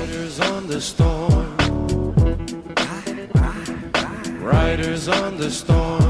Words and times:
Riders 0.00 0.40
on 0.40 0.66
the 0.66 0.80
storm. 0.80 1.56
Riders 4.40 5.08
on 5.08 5.36
the 5.36 5.50
storm. 5.50 6.00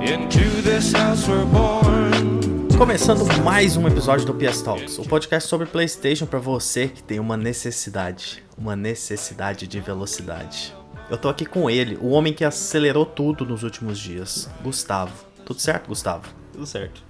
Into 0.00 0.62
this 0.62 0.94
house 0.94 1.28
we're 1.28 1.44
born. 1.44 2.78
Começando 2.78 3.26
mais 3.44 3.76
um 3.76 3.86
episódio 3.86 4.24
do 4.24 4.32
PS 4.32 4.62
Talks, 4.62 4.98
o 4.98 5.02
podcast 5.02 5.50
sobre 5.50 5.66
PlayStation 5.66 6.24
para 6.24 6.38
você 6.38 6.88
que 6.88 7.02
tem 7.02 7.20
uma 7.20 7.36
necessidade, 7.36 8.42
uma 8.56 8.74
necessidade 8.74 9.66
de 9.66 9.80
velocidade. 9.80 10.74
Eu 11.10 11.18
tô 11.18 11.28
aqui 11.28 11.44
com 11.44 11.68
ele, 11.68 11.98
o 12.00 12.08
homem 12.08 12.32
que 12.32 12.42
acelerou 12.42 13.04
tudo 13.04 13.44
nos 13.44 13.62
últimos 13.62 13.98
dias, 13.98 14.48
Gustavo. 14.62 15.26
Tudo 15.44 15.60
certo, 15.60 15.88
Gustavo? 15.88 16.26
Tudo 16.54 16.64
certo. 16.64 17.04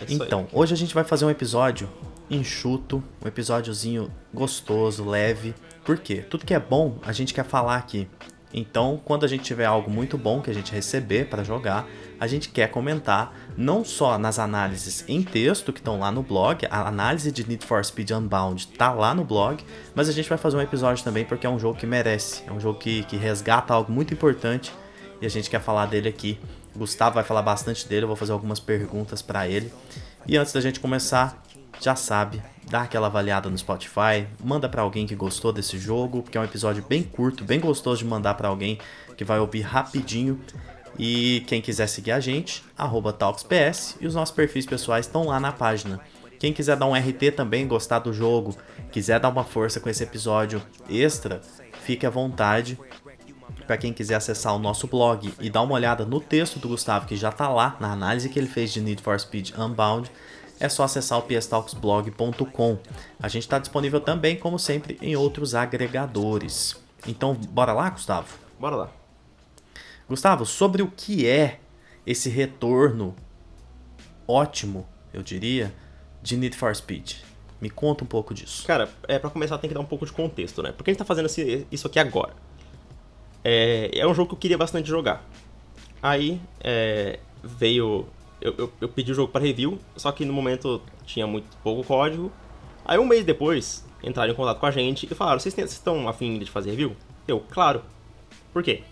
É. 0.00 0.04
Então, 0.08 0.48
hoje 0.52 0.74
a 0.74 0.76
gente 0.76 0.92
vai 0.92 1.04
fazer 1.04 1.24
um 1.24 1.30
episódio 1.30 1.88
enxuto, 2.30 3.02
um 3.22 3.28
episódiozinho 3.28 4.10
gostoso, 4.32 5.04
leve. 5.04 5.54
Por 5.84 5.98
quê? 5.98 6.16
Tudo 6.16 6.46
que 6.46 6.54
é 6.54 6.60
bom 6.60 6.98
a 7.02 7.12
gente 7.12 7.34
quer 7.34 7.44
falar 7.44 7.76
aqui. 7.76 8.08
Então, 8.52 9.00
quando 9.04 9.24
a 9.24 9.28
gente 9.28 9.44
tiver 9.44 9.64
algo 9.64 9.90
muito 9.90 10.18
bom 10.18 10.40
que 10.40 10.50
a 10.50 10.54
gente 10.54 10.72
receber 10.72 11.28
para 11.28 11.44
jogar, 11.44 11.86
a 12.18 12.26
gente 12.26 12.48
quer 12.48 12.68
comentar 12.68 13.32
não 13.56 13.84
só 13.84 14.18
nas 14.18 14.38
análises 14.38 15.04
em 15.06 15.22
texto 15.22 15.72
que 15.72 15.78
estão 15.78 16.00
lá 16.00 16.10
no 16.10 16.22
blog, 16.22 16.66
a 16.68 16.88
análise 16.88 17.30
de 17.30 17.46
Need 17.48 17.64
for 17.64 17.84
Speed 17.84 18.10
Unbound 18.10 18.66
tá 18.68 18.92
lá 18.92 19.14
no 19.14 19.24
blog, 19.24 19.64
mas 19.94 20.08
a 20.08 20.12
gente 20.12 20.28
vai 20.28 20.36
fazer 20.36 20.56
um 20.56 20.60
episódio 20.60 21.04
também 21.04 21.24
porque 21.24 21.46
é 21.46 21.50
um 21.50 21.60
jogo 21.60 21.78
que 21.78 21.86
merece, 21.86 22.42
é 22.46 22.52
um 22.52 22.58
jogo 22.58 22.78
que, 22.78 23.04
que 23.04 23.16
resgata 23.16 23.72
algo 23.72 23.92
muito 23.92 24.12
importante 24.12 24.72
e 25.20 25.26
a 25.26 25.28
gente 25.30 25.48
quer 25.48 25.60
falar 25.60 25.86
dele 25.86 26.08
aqui. 26.08 26.38
O 26.74 26.78
Gustavo 26.80 27.14
vai 27.14 27.24
falar 27.24 27.42
bastante 27.42 27.86
dele, 27.86 28.04
eu 28.04 28.08
vou 28.08 28.16
fazer 28.16 28.32
algumas 28.32 28.58
perguntas 28.58 29.22
para 29.22 29.48
ele. 29.48 29.72
E 30.26 30.36
antes 30.36 30.52
da 30.52 30.60
gente 30.60 30.80
começar, 30.80 31.42
já 31.80 31.96
sabe, 31.96 32.42
dá 32.68 32.82
aquela 32.82 33.06
avaliada 33.06 33.48
no 33.48 33.56
Spotify, 33.56 34.26
manda 34.42 34.68
para 34.68 34.82
alguém 34.82 35.06
que 35.06 35.14
gostou 35.14 35.52
desse 35.52 35.78
jogo, 35.78 36.22
porque 36.22 36.36
é 36.36 36.40
um 36.40 36.44
episódio 36.44 36.84
bem 36.88 37.02
curto, 37.02 37.44
bem 37.44 37.58
gostoso 37.58 37.98
de 37.98 38.04
mandar 38.04 38.34
para 38.34 38.48
alguém 38.48 38.78
que 39.16 39.24
vai 39.24 39.38
ouvir 39.38 39.62
rapidinho. 39.62 40.40
E 40.98 41.42
quem 41.46 41.62
quiser 41.62 41.86
seguir 41.86 42.12
a 42.12 42.20
gente, 42.20 42.62
TalksPS, 43.18 43.96
e 44.00 44.06
os 44.06 44.14
nossos 44.14 44.34
perfis 44.34 44.66
pessoais 44.66 45.06
estão 45.06 45.24
lá 45.24 45.40
na 45.40 45.52
página. 45.52 46.00
Quem 46.38 46.52
quiser 46.52 46.76
dar 46.76 46.86
um 46.86 46.94
RT 46.94 47.32
também, 47.36 47.66
gostar 47.66 47.98
do 47.98 48.12
jogo, 48.12 48.56
quiser 48.90 49.20
dar 49.20 49.28
uma 49.28 49.44
força 49.44 49.78
com 49.78 49.88
esse 49.88 50.02
episódio 50.02 50.62
extra, 50.88 51.40
fique 51.82 52.06
à 52.06 52.10
vontade. 52.10 52.78
Para 53.66 53.76
quem 53.76 53.92
quiser 53.92 54.16
acessar 54.16 54.54
o 54.54 54.58
nosso 54.58 54.86
blog 54.86 55.32
e 55.40 55.50
dar 55.50 55.62
uma 55.62 55.74
olhada 55.74 56.04
no 56.04 56.20
texto 56.20 56.58
do 56.58 56.68
Gustavo, 56.68 57.06
que 57.06 57.16
já 57.16 57.30
tá 57.30 57.48
lá 57.48 57.76
na 57.78 57.92
análise 57.92 58.28
que 58.28 58.38
ele 58.38 58.48
fez 58.48 58.72
de 58.72 58.80
Need 58.80 59.02
for 59.02 59.18
Speed 59.18 59.52
Unbound, 59.56 60.10
é 60.60 60.68
só 60.68 60.84
acessar 60.84 61.18
o 61.18 61.22
pstalksblog.com. 61.22 62.78
A 63.18 63.28
gente 63.28 63.42
está 63.42 63.58
disponível 63.58 64.00
também, 64.00 64.36
como 64.36 64.58
sempre, 64.58 64.98
em 65.00 65.16
outros 65.16 65.54
agregadores. 65.54 66.76
Então, 67.08 67.34
bora 67.34 67.72
lá, 67.72 67.88
Gustavo? 67.90 68.38
Bora 68.58 68.76
lá. 68.76 68.90
Gustavo, 70.08 70.44
sobre 70.44 70.82
o 70.82 70.88
que 70.90 71.26
é 71.26 71.58
esse 72.06 72.28
retorno 72.28 73.14
ótimo, 74.28 74.86
eu 75.12 75.22
diria, 75.22 75.72
de 76.22 76.36
Need 76.36 76.56
for 76.56 76.74
Speed. 76.74 77.14
Me 77.60 77.68
conta 77.70 78.04
um 78.04 78.06
pouco 78.06 78.32
disso. 78.32 78.66
Cara, 78.66 78.88
é, 79.08 79.18
pra 79.18 79.28
começar 79.30 79.58
tem 79.58 79.68
que 79.68 79.74
dar 79.74 79.80
um 79.80 79.84
pouco 79.86 80.06
de 80.06 80.12
contexto, 80.12 80.62
né? 80.62 80.72
Por 80.72 80.82
que 80.84 80.90
a 80.90 80.92
gente 80.92 80.98
tá 80.98 81.04
fazendo 81.04 81.26
esse- 81.26 81.66
isso 81.70 81.86
aqui 81.86 81.98
agora? 81.98 82.34
É, 83.44 83.90
é 83.98 84.06
um 84.06 84.14
jogo 84.14 84.28
que 84.30 84.34
eu 84.34 84.38
queria 84.38 84.58
bastante 84.58 84.88
jogar. 84.88 85.24
Aí 86.02 86.40
é, 86.62 87.18
veio. 87.42 88.06
Eu, 88.40 88.54
eu, 88.56 88.72
eu 88.80 88.88
pedi 88.88 89.12
o 89.12 89.14
jogo 89.14 89.30
para 89.30 89.44
review, 89.44 89.78
só 89.96 90.10
que 90.12 90.24
no 90.24 90.32
momento 90.32 90.80
tinha 91.04 91.26
muito 91.26 91.56
pouco 91.58 91.84
código. 91.86 92.32
Aí 92.84 92.98
um 92.98 93.04
mês 93.06 93.24
depois 93.24 93.84
entraram 94.02 94.32
em 94.32 94.36
contato 94.36 94.58
com 94.58 94.66
a 94.66 94.70
gente 94.70 95.06
e 95.10 95.14
falaram: 95.14 95.38
Vocês, 95.38 95.56
estão 95.58 96.08
afim 96.08 96.38
de 96.38 96.50
fazer 96.50 96.70
review? 96.70 96.96
Eu, 97.28 97.40
claro. 97.50 97.82
Por 98.52 98.62
quê? 98.62 98.82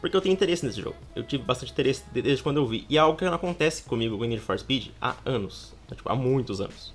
Porque 0.00 0.16
eu 0.16 0.20
tenho 0.20 0.32
interesse 0.32 0.64
nesse 0.64 0.80
jogo. 0.80 0.94
Eu 1.16 1.24
tive 1.24 1.42
bastante 1.42 1.72
interesse 1.72 2.04
de- 2.12 2.22
desde 2.22 2.42
quando 2.42 2.58
eu 2.58 2.66
vi. 2.66 2.86
E 2.88 2.96
é 2.96 3.00
algo 3.00 3.18
que 3.18 3.24
não 3.24 3.34
acontece 3.34 3.82
comigo 3.82 4.16
com 4.16 4.24
Need 4.24 4.40
for 4.42 4.56
Speed 4.58 4.88
há 5.00 5.16
anos. 5.24 5.74
Tipo, 5.88 6.08
há 6.12 6.14
muitos 6.14 6.60
anos. 6.60 6.94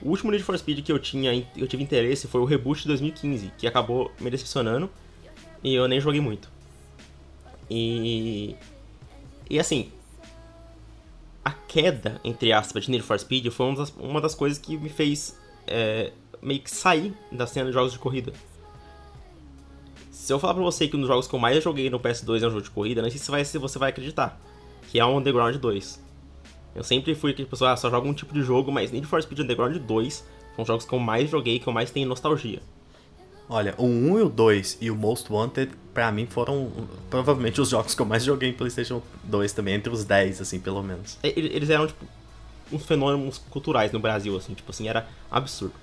O 0.00 0.08
último 0.10 0.30
Need 0.30 0.42
for 0.44 0.56
Speed 0.56 0.82
que 0.84 0.92
eu 0.92 0.98
tinha, 0.98 1.32
eu 1.56 1.66
tive 1.66 1.82
interesse 1.82 2.26
foi 2.28 2.40
o 2.40 2.44
reboot 2.44 2.82
de 2.82 2.88
2015, 2.88 3.52
que 3.58 3.66
acabou 3.66 4.10
me 4.20 4.30
decepcionando 4.30 4.88
e 5.62 5.74
eu 5.74 5.86
nem 5.88 6.00
joguei 6.00 6.20
muito. 6.20 6.48
E 7.70 8.54
e 9.48 9.58
assim, 9.58 9.90
a 11.46 11.52
queda 11.52 12.20
entre 12.24 12.52
aspas 12.52 12.86
de 12.86 12.90
Need 12.90 13.04
for 13.04 13.16
Speed 13.16 13.52
foi 13.52 13.66
uma 13.66 13.76
das, 13.76 13.90
uma 13.90 14.20
das 14.20 14.34
coisas 14.34 14.58
que 14.58 14.76
me 14.76 14.88
fez 14.88 15.38
é, 15.64 16.12
meio 16.42 16.58
que 16.58 16.68
sair 16.68 17.14
da 17.30 17.46
cena 17.46 17.66
de 17.66 17.72
jogos 17.72 17.92
de 17.92 18.00
corrida. 18.00 18.32
Se 20.10 20.32
eu 20.32 20.40
falar 20.40 20.54
pra 20.54 20.64
você 20.64 20.88
que 20.88 20.96
um 20.96 20.98
dos 20.98 21.06
jogos 21.06 21.28
que 21.28 21.34
eu 21.36 21.38
mais 21.38 21.62
joguei 21.62 21.88
no 21.88 22.00
PS2 22.00 22.42
é 22.42 22.46
um 22.48 22.50
jogo 22.50 22.62
de 22.62 22.70
corrida, 22.70 23.00
não 23.00 23.08
sei 23.08 23.20
se, 23.20 23.30
vai, 23.30 23.44
se 23.44 23.58
você 23.58 23.78
vai 23.78 23.90
acreditar. 23.90 24.40
Que 24.90 24.98
é 24.98 25.04
o 25.04 25.16
Underground 25.16 25.54
2. 25.54 26.04
Eu 26.74 26.82
sempre 26.82 27.14
fui 27.14 27.30
aquele 27.30 27.48
pessoa, 27.48 27.70
ah, 27.70 27.76
só 27.76 27.88
joga 27.88 28.08
um 28.08 28.12
tipo 28.12 28.34
de 28.34 28.42
jogo, 28.42 28.72
mas 28.72 28.90
Need 28.90 29.06
for 29.06 29.22
Speed 29.22 29.38
Underground 29.38 29.76
2 29.76 30.14
são 30.56 30.62
os 30.62 30.66
jogos 30.66 30.84
que 30.84 30.92
eu 30.92 30.98
mais 30.98 31.30
joguei, 31.30 31.60
que 31.60 31.68
eu 31.68 31.72
mais 31.72 31.92
tenho 31.92 32.08
nostalgia. 32.08 32.60
Olha, 33.48 33.74
o 33.78 33.84
1 33.86 34.18
e 34.18 34.22
o 34.22 34.28
2 34.28 34.78
e 34.80 34.90
o 34.90 34.96
Most 34.96 35.32
Wanted, 35.32 35.70
pra 35.94 36.10
mim, 36.10 36.26
foram 36.26 36.70
provavelmente 37.08 37.60
os 37.60 37.68
jogos 37.68 37.94
que 37.94 38.02
eu 38.02 38.06
mais 38.06 38.24
joguei 38.24 38.48
em 38.50 38.52
PlayStation 38.52 39.00
2 39.22 39.52
também, 39.52 39.74
entre 39.74 39.92
os 39.92 40.04
10, 40.04 40.40
assim, 40.40 40.58
pelo 40.58 40.82
menos. 40.82 41.16
E- 41.22 41.32
Eles 41.36 41.70
eram, 41.70 41.86
tipo, 41.86 42.04
uns 42.72 42.84
fenômenos 42.84 43.38
culturais 43.50 43.92
no 43.92 44.00
Brasil, 44.00 44.36
assim, 44.36 44.52
tipo 44.52 44.70
assim, 44.70 44.88
era 44.88 45.08
absurdo. 45.30 45.74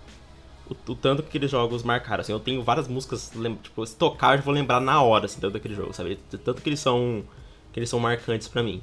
O, 0.70 0.92
o 0.92 0.96
tanto 0.96 1.24
que 1.24 1.30
aqueles 1.30 1.50
jogos 1.50 1.84
marcaram, 1.84 2.20
assim, 2.22 2.34
eu 2.34 2.40
tenho 2.40 2.62
várias 2.64 2.88
músicas, 2.90 3.32
tipo, 3.64 3.86
se 3.86 3.96
tocar 3.96 4.38
eu 4.38 4.44
vou 4.44 4.54
lembrar 4.54 4.82
na 4.82 5.02
hora, 5.02 5.26
assim, 5.26 5.40
daquele 5.40 5.74
jogo, 5.76 5.94
sabe? 5.94 6.20
Tanto 6.44 6.62
que 6.62 6.68
eles 6.68 6.82
são, 6.82 7.24
que 7.72 7.80
eles 7.80 7.90
são 7.90 8.00
marcantes 8.00 8.50
pra 8.50 8.62
mim. 8.62 8.82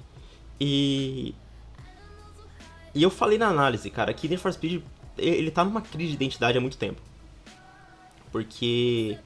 E... 0.58 1.34
E 2.94 3.02
eu 3.02 3.10
falei 3.10 3.36
na 3.38 3.48
análise, 3.48 3.88
cara, 3.90 4.12
que 4.14 4.26
Need 4.26 4.40
for 4.42 4.52
Speed, 4.52 4.82
ele 5.18 5.50
tá 5.50 5.64
numa 5.64 5.80
crise 5.82 6.08
de 6.08 6.14
identidade 6.14 6.56
há 6.56 6.60
muito 6.60 6.76
tempo. 6.78 7.00
Porque... 8.32 9.18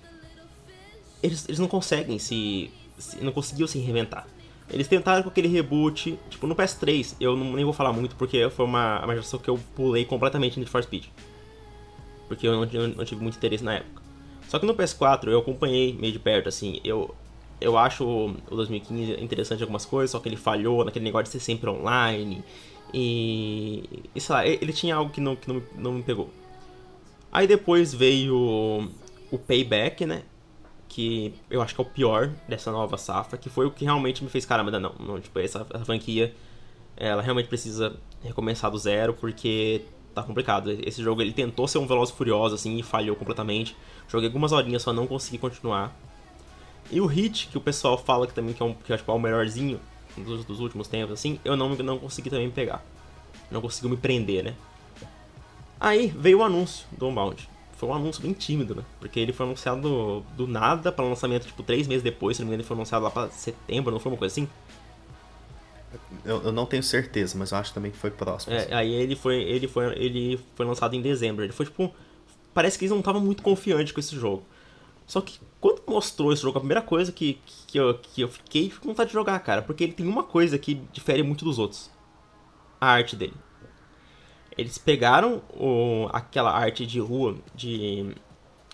Eles, 1.22 1.46
eles 1.48 1.58
não 1.58 1.68
conseguem 1.68 2.18
se, 2.18 2.70
se... 2.98 3.22
Não 3.24 3.32
conseguiam 3.32 3.66
se 3.66 3.78
reinventar. 3.78 4.26
Eles 4.70 4.88
tentaram 4.88 5.22
com 5.22 5.28
aquele 5.28 5.48
reboot, 5.48 6.18
tipo, 6.30 6.46
no 6.46 6.56
PS3, 6.56 7.16
eu 7.20 7.36
não, 7.36 7.52
nem 7.52 7.64
vou 7.64 7.74
falar 7.74 7.92
muito 7.92 8.16
porque 8.16 8.48
foi 8.50 8.64
uma, 8.64 9.04
uma 9.04 9.14
geração 9.14 9.38
que 9.38 9.48
eu 9.48 9.58
pulei 9.76 10.04
completamente 10.04 10.58
Need 10.58 10.70
for 10.70 10.82
Speed. 10.82 11.06
Porque 12.26 12.48
eu 12.48 12.52
não, 12.52 12.88
não, 12.88 13.04
tive 13.04 13.22
muito 13.22 13.36
interesse 13.36 13.62
na 13.62 13.74
época. 13.74 14.02
Só 14.48 14.58
que 14.58 14.64
no 14.64 14.74
PS4 14.74 15.28
eu 15.28 15.38
acompanhei 15.38 15.92
meio 15.92 16.12
de 16.12 16.18
perto, 16.18 16.48
assim, 16.48 16.80
eu, 16.82 17.14
eu 17.60 17.76
acho 17.76 18.04
o 18.04 18.34
2015 18.50 19.22
interessante 19.22 19.62
algumas 19.62 19.84
coisas, 19.84 20.10
só 20.10 20.18
que 20.18 20.28
ele 20.28 20.36
falhou 20.36 20.84
naquele 20.84 21.04
negócio 21.04 21.24
de 21.24 21.30
ser 21.30 21.40
sempre 21.40 21.68
online. 21.68 22.42
E, 22.92 24.02
e 24.14 24.20
sei 24.20 24.34
lá, 24.34 24.46
ele 24.46 24.72
tinha 24.72 24.94
algo 24.94 25.10
que 25.10 25.20
não, 25.20 25.36
que 25.36 25.48
não, 25.48 25.62
não 25.76 25.92
me 25.92 26.02
pegou. 26.02 26.30
Aí 27.34 27.48
depois 27.48 27.92
veio 27.92 28.88
o 29.28 29.36
Payback, 29.36 30.06
né? 30.06 30.22
Que 30.88 31.34
eu 31.50 31.60
acho 31.60 31.74
que 31.74 31.80
é 31.80 31.84
o 31.84 31.86
pior 31.86 32.30
dessa 32.48 32.70
nova 32.70 32.96
safra, 32.96 33.36
que 33.36 33.50
foi 33.50 33.66
o 33.66 33.72
que 33.72 33.84
realmente 33.84 34.22
me 34.22 34.30
fez, 34.30 34.46
caramba, 34.46 34.78
não, 34.78 34.94
não 35.00 35.20
tipo, 35.20 35.36
essa, 35.40 35.66
essa 35.74 35.84
franquia, 35.84 36.32
ela 36.96 37.20
realmente 37.20 37.48
precisa 37.48 37.96
recomeçar 38.22 38.70
do 38.70 38.78
zero, 38.78 39.14
porque 39.14 39.82
tá 40.14 40.22
complicado. 40.22 40.70
Esse 40.86 41.02
jogo, 41.02 41.22
ele 41.22 41.32
tentou 41.32 41.66
ser 41.66 41.78
um 41.78 41.88
Veloz 41.88 42.12
Furioso, 42.12 42.54
assim, 42.54 42.78
e 42.78 42.84
falhou 42.84 43.16
completamente. 43.16 43.76
Joguei 44.06 44.28
algumas 44.28 44.52
horinhas, 44.52 44.82
só 44.82 44.92
não 44.92 45.08
consegui 45.08 45.38
continuar. 45.38 45.92
E 46.88 47.00
o 47.00 47.06
Hit, 47.06 47.48
que 47.48 47.58
o 47.58 47.60
pessoal 47.60 47.98
fala 47.98 48.28
que 48.28 48.32
também 48.32 48.54
que 48.54 48.62
é, 48.62 48.66
um, 48.66 48.74
que 48.74 48.92
é, 48.92 48.96
tipo, 48.96 49.10
é 49.10 49.14
o 49.14 49.18
melhorzinho 49.18 49.80
dos, 50.16 50.44
dos 50.44 50.60
últimos 50.60 50.86
tempos, 50.86 51.14
assim, 51.14 51.40
eu 51.44 51.56
não, 51.56 51.70
não 51.70 51.98
consegui 51.98 52.30
também 52.30 52.48
pegar. 52.48 52.80
Não 53.50 53.60
conseguiu 53.60 53.90
me 53.90 53.96
prender, 53.96 54.44
né? 54.44 54.54
Aí 55.84 56.06
veio 56.16 56.38
o 56.38 56.42
anúncio 56.42 56.86
do 56.92 57.06
Unbound. 57.08 57.46
Foi 57.76 57.86
um 57.90 57.92
anúncio 57.92 58.22
bem 58.22 58.32
tímido, 58.32 58.74
né? 58.74 58.82
Porque 58.98 59.20
ele 59.20 59.34
foi 59.34 59.44
anunciado 59.44 59.82
do, 59.82 60.20
do 60.34 60.46
nada 60.46 60.90
para 60.90 61.04
lançamento, 61.04 61.46
tipo, 61.46 61.62
três 61.62 61.86
meses 61.86 62.02
depois, 62.02 62.38
se 62.38 62.42
não 62.42 62.46
me 62.46 62.50
engano, 62.52 62.62
ele 62.62 62.66
foi 62.66 62.74
anunciado 62.74 63.04
lá 63.04 63.10
pra 63.10 63.28
setembro, 63.28 63.92
não 63.92 64.00
foi 64.00 64.10
uma 64.10 64.16
coisa 64.16 64.32
assim? 64.32 64.48
Eu, 66.24 66.42
eu 66.44 66.52
não 66.52 66.64
tenho 66.64 66.82
certeza, 66.82 67.36
mas 67.36 67.52
eu 67.52 67.58
acho 67.58 67.74
também 67.74 67.90
que 67.90 67.98
foi 67.98 68.10
próximo. 68.10 68.56
assim. 68.56 68.70
É, 68.70 68.74
aí 68.74 68.90
ele 68.94 69.14
foi, 69.14 69.42
ele 69.42 69.68
foi, 69.68 69.84
ele 69.98 70.40
foi 70.54 70.64
lançado 70.64 70.94
em 70.96 71.02
dezembro. 71.02 71.44
Ele 71.44 71.52
foi 71.52 71.66
tipo, 71.66 71.92
parece 72.54 72.78
que 72.78 72.86
eles 72.86 72.90
não 72.90 73.00
estavam 73.00 73.20
muito 73.20 73.42
confiantes 73.42 73.92
com 73.92 74.00
esse 74.00 74.16
jogo. 74.16 74.42
Só 75.06 75.20
que 75.20 75.38
quando 75.60 75.82
mostrou 75.86 76.32
esse 76.32 76.40
jogo, 76.40 76.56
a 76.56 76.60
primeira 76.60 76.80
coisa 76.80 77.12
que, 77.12 77.38
que, 77.66 77.78
eu, 77.78 77.92
que 77.98 78.22
eu 78.22 78.28
fiquei 78.28 78.70
foi 78.70 78.80
com 78.80 78.88
vontade 78.88 79.08
de 79.08 79.14
jogar, 79.14 79.38
cara, 79.40 79.60
porque 79.60 79.84
ele 79.84 79.92
tem 79.92 80.06
uma 80.06 80.22
coisa 80.22 80.56
que 80.58 80.76
difere 80.94 81.22
muito 81.22 81.44
dos 81.44 81.58
outros: 81.58 81.90
a 82.80 82.86
arte 82.86 83.14
dele. 83.14 83.34
Eles 84.56 84.78
pegaram 84.78 85.42
o, 85.50 86.08
aquela 86.12 86.52
arte 86.52 86.86
de 86.86 87.00
rua, 87.00 87.36
de, 87.54 88.14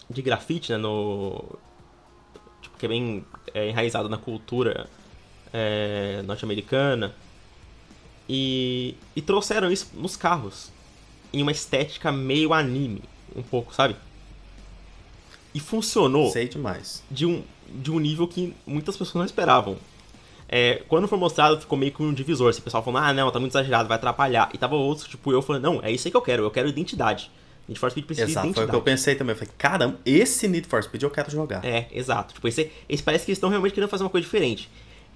de 0.09 0.23
grafite, 0.23 0.73
né, 0.73 0.79
no, 0.79 1.43
tipo, 2.61 2.77
que 2.77 2.87
é 2.87 2.89
bem 2.89 3.25
é, 3.55 3.71
enraizado 3.71 4.09
na 4.09 4.19
cultura 4.19 4.89
é, 5.53 6.23
norte-americana, 6.27 7.15
e, 8.29 8.95
e 9.17 9.23
trouxeram 9.23 9.73
isso 9.73 9.89
nos 9.95 10.17
carros. 10.17 10.71
em 11.33 11.43
uma 11.43 11.53
estética 11.53 12.13
meio 12.13 12.53
anime, 12.53 13.03
um 13.35 13.43
pouco, 13.43 13.75
sabe? 13.75 13.97
E 15.55 15.61
funcionou 15.61 16.31
Sei 16.31 16.49
demais. 16.49 17.03
de 17.11 17.27
um, 17.27 17.43
de 17.69 17.91
um 17.91 17.99
nível 17.99 18.29
que 18.29 18.55
muitas 18.67 18.97
pessoas 18.97 19.15
não 19.15 19.25
esperavam. 19.25 19.77
É, 20.53 20.83
quando 20.89 21.07
foi 21.07 21.17
mostrado, 21.17 21.61
ficou 21.61 21.79
meio 21.79 21.93
que 21.93 22.03
um 22.03 22.13
divisor. 22.13 22.51
Assim, 22.51 22.59
o 22.61 22.63
pessoal 22.65 22.83
falando, 22.83 23.05
ah, 23.05 23.13
não, 23.15 23.31
tá 23.31 23.39
muito 23.39 23.53
exagerado, 23.53 23.89
vai 23.89 23.97
atrapalhar. 23.97 24.51
E 24.53 24.59
tava 24.59 24.75
outros, 24.75 25.07
tipo, 25.07 25.31
eu 25.31 25.41
falando, 25.41 25.63
não, 25.63 25.81
é 25.83 25.93
isso 25.93 26.09
aí 26.09 26.11
que 26.11 26.17
eu 26.17 26.23
quero, 26.23 26.43
eu 26.43 26.51
quero 26.51 26.69
identidade. 26.69 27.31
Need 27.69 27.79
for 27.79 27.89
Speed 27.89 28.05
precisa 28.05 28.27
de 28.27 28.33
Exato, 28.33 28.43
foi 28.43 28.49
o 28.49 28.51
identidade. 28.55 28.71
que 28.73 28.77
eu 28.77 28.83
pensei 28.83 29.15
também. 29.15 29.33
Eu 29.33 29.39
falei, 29.39 29.55
caramba, 29.57 30.01
esse 30.05 30.49
Need 30.49 30.67
for 30.67 30.83
Speed 30.83 31.03
eu 31.05 31.11
quero 31.11 31.31
jogar. 31.31 31.65
É, 31.65 31.87
exato. 31.93 32.35
Tipo, 32.35 32.49
esse, 32.49 32.69
esse 32.89 33.01
parece 33.01 33.25
que 33.25 33.31
eles 33.31 33.37
estão 33.37 33.49
realmente 33.49 33.73
querendo 33.75 33.89
fazer 33.89 34.03
uma 34.03 34.11
coisa 34.11 34.25
diferente. 34.25 34.69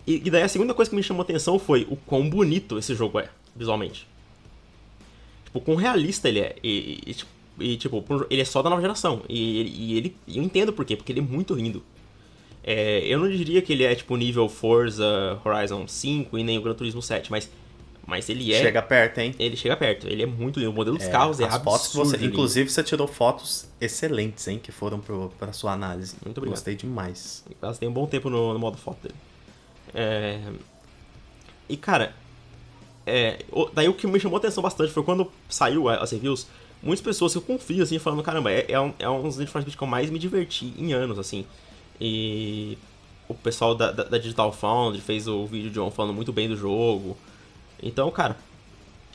E, 0.06 0.22
e 0.24 0.30
daí 0.30 0.42
a 0.42 0.48
segunda 0.48 0.72
coisa 0.72 0.88
que 0.88 0.94
me 0.94 1.02
chamou 1.02 1.22
atenção 1.22 1.58
foi 1.58 1.84
o 1.90 1.96
quão 1.96 2.30
bonito 2.30 2.78
esse 2.78 2.94
jogo 2.94 3.18
é, 3.18 3.28
visualmente. 3.56 4.06
Tipo, 5.46 5.60
quão 5.60 5.76
realista 5.76 6.28
ele 6.28 6.40
é. 6.40 6.54
E, 6.62 7.00
e, 7.06 7.14
tipo, 7.14 7.30
e, 7.58 7.76
tipo, 7.76 8.04
ele 8.30 8.42
é 8.42 8.44
só 8.44 8.62
da 8.62 8.70
nova 8.70 8.82
geração. 8.82 9.22
E, 9.28 9.58
ele- 9.58 9.70
e 9.76 9.96
ele. 9.96 10.16
e 10.28 10.38
eu 10.38 10.44
entendo 10.44 10.72
por 10.72 10.84
quê, 10.84 10.94
porque 10.96 11.10
ele 11.10 11.20
é 11.20 11.22
muito 11.22 11.54
lindo. 11.54 11.82
É, 12.66 13.00
eu 13.06 13.18
não 13.18 13.28
diria 13.28 13.60
que 13.60 13.72
ele 13.72 13.84
é 13.84 13.94
tipo 13.94 14.16
nível 14.16 14.48
Forza 14.48 15.38
Horizon 15.44 15.86
5 15.86 16.38
e 16.38 16.42
nem 16.42 16.56
o 16.58 16.62
Gran 16.62 16.72
Turismo 16.74 17.02
7, 17.02 17.30
mas, 17.30 17.50
mas 18.06 18.28
ele 18.30 18.54
é. 18.54 18.60
Chega 18.62 18.80
perto, 18.80 19.18
hein? 19.18 19.34
Ele 19.38 19.54
chega 19.54 19.76
perto, 19.76 20.06
ele 20.08 20.22
é 20.22 20.26
muito 20.26 20.58
lindo. 20.58 20.70
O 20.70 20.74
modelo 20.74 20.96
dos 20.96 21.06
carros 21.08 21.40
é 21.40 21.44
As 21.44 21.54
absurdo. 21.56 21.70
fotos 21.76 21.88
que 21.90 21.96
você, 21.98 22.16
lindo. 22.16 22.32
inclusive, 22.32 22.70
você 22.70 22.82
tirou 22.82 23.06
fotos 23.06 23.68
excelentes, 23.80 24.48
hein? 24.48 24.58
Que 24.62 24.72
foram 24.72 24.98
pro, 24.98 25.30
pra 25.38 25.52
sua 25.52 25.72
análise. 25.72 26.16
Muito 26.24 26.38
obrigado. 26.38 26.56
Gostei 26.56 26.74
demais. 26.74 27.44
Elas 27.60 27.78
têm 27.78 27.86
um 27.88 27.92
bom 27.92 28.06
tempo 28.06 28.30
no, 28.30 28.54
no 28.54 28.58
modo 28.58 28.78
foto 28.78 28.96
dele. 29.02 29.14
É... 29.92 30.40
E 31.68 31.76
cara, 31.76 32.14
é, 33.06 33.38
daí 33.74 33.88
o 33.88 33.94
que 33.94 34.06
me 34.06 34.18
chamou 34.20 34.36
a 34.36 34.38
atenção 34.38 34.62
bastante 34.62 34.90
foi 34.92 35.02
quando 35.02 35.30
saiu 35.48 35.88
a- 35.88 35.96
as 35.96 36.10
reviews, 36.12 36.46
muitas 36.82 37.02
pessoas 37.04 37.32
que 37.32 37.38
eu 37.38 37.42
confio, 37.42 37.82
assim, 37.82 37.98
falando, 37.98 38.22
caramba, 38.22 38.50
é, 38.50 38.66
é, 38.68 38.80
um, 38.80 38.92
é 38.98 39.08
um 39.08 39.22
dos 39.22 39.36
Need 39.36 39.50
for 39.50 39.60
Speed 39.62 39.76
que 39.76 39.82
eu 39.82 39.86
mais 39.88 40.10
me 40.10 40.18
diverti 40.18 40.72
em 40.78 40.92
anos, 40.92 41.18
assim. 41.18 41.44
E 42.00 42.76
o 43.28 43.34
pessoal 43.34 43.74
da, 43.74 43.90
da, 43.92 44.04
da 44.04 44.18
Digital 44.18 44.52
Foundry 44.52 45.00
fez 45.00 45.26
o 45.28 45.46
vídeo 45.46 45.68
de 45.70 45.74
John 45.74 45.90
falando 45.90 46.14
muito 46.14 46.32
bem 46.32 46.48
do 46.48 46.56
jogo. 46.56 47.16
Então, 47.82 48.10
cara, 48.10 48.36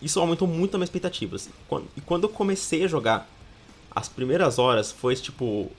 isso 0.01 0.19
aumentou 0.19 0.47
muito 0.47 0.75
a 0.75 0.77
minha 0.77 0.85
expectativa, 0.85 1.35
assim. 1.35 1.51
E 1.97 2.01
quando 2.01 2.23
eu 2.23 2.29
comecei 2.29 2.83
a 2.83 2.87
jogar, 2.87 3.29
as 3.91 4.07
primeiras 4.09 4.57
horas 4.59 4.91
foi 4.91 5.15
tipo. 5.15 5.71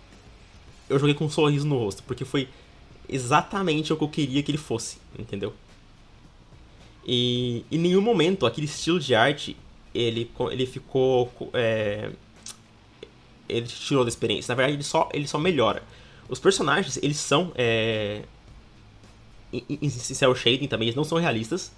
Eu 0.89 0.99
joguei 0.99 1.15
com 1.15 1.25
um 1.27 1.31
sorriso 1.31 1.67
no 1.67 1.79
rosto, 1.79 2.03
porque 2.03 2.25
foi 2.25 2.49
exatamente 3.09 3.93
o 3.93 3.97
que 3.97 4.05
eu 4.05 4.09
queria 4.09 4.43
que 4.43 4.51
ele 4.51 4.59
fosse, 4.59 4.99
entendeu? 5.19 5.55
E 7.07 7.65
em 7.71 7.79
nenhum 7.79 8.01
momento 8.01 8.45
aquele 8.47 8.67
estilo 8.67 9.01
de 9.01 9.15
arte 9.15 9.57
ele, 9.95 10.31
ele 10.51 10.67
ficou. 10.67 11.27
co- 11.29 11.51
é, 11.55 12.11
ele 13.49 13.67
tirou 13.67 14.05
da 14.05 14.09
experiência. 14.09 14.53
Na 14.53 14.57
verdade, 14.57 14.77
ele 14.77 14.85
só, 14.85 15.09
ele 15.13 15.27
só 15.27 15.39
melhora. 15.39 15.83
Os 16.31 16.39
personagens, 16.39 16.99
eles 17.03 17.17
são. 17.17 17.53
É, 17.55 18.23
em, 19.53 19.89
cel 19.91 20.35
shading 20.35 20.69
também, 20.69 20.87
eles 20.89 20.97
não 20.97 21.05
são 21.05 21.19
realistas. 21.19 21.73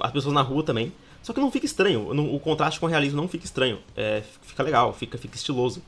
As 0.00 0.12
pessoas 0.12 0.34
na 0.34 0.42
rua 0.42 0.62
também. 0.62 0.92
Só 1.22 1.32
que 1.32 1.40
não 1.40 1.50
fica 1.50 1.64
estranho. 1.64 2.10
o 2.34 2.38
contraste 2.38 2.78
com 2.78 2.86
o 2.86 2.88
realismo 2.88 3.16
não 3.20 3.28
fica 3.28 3.44
estranho. 3.44 3.78
É, 3.96 4.22
fica 4.42 4.62
legal, 4.62 4.92
fica, 4.92 5.16
fica 5.16 5.34
estiloso. 5.36 5.82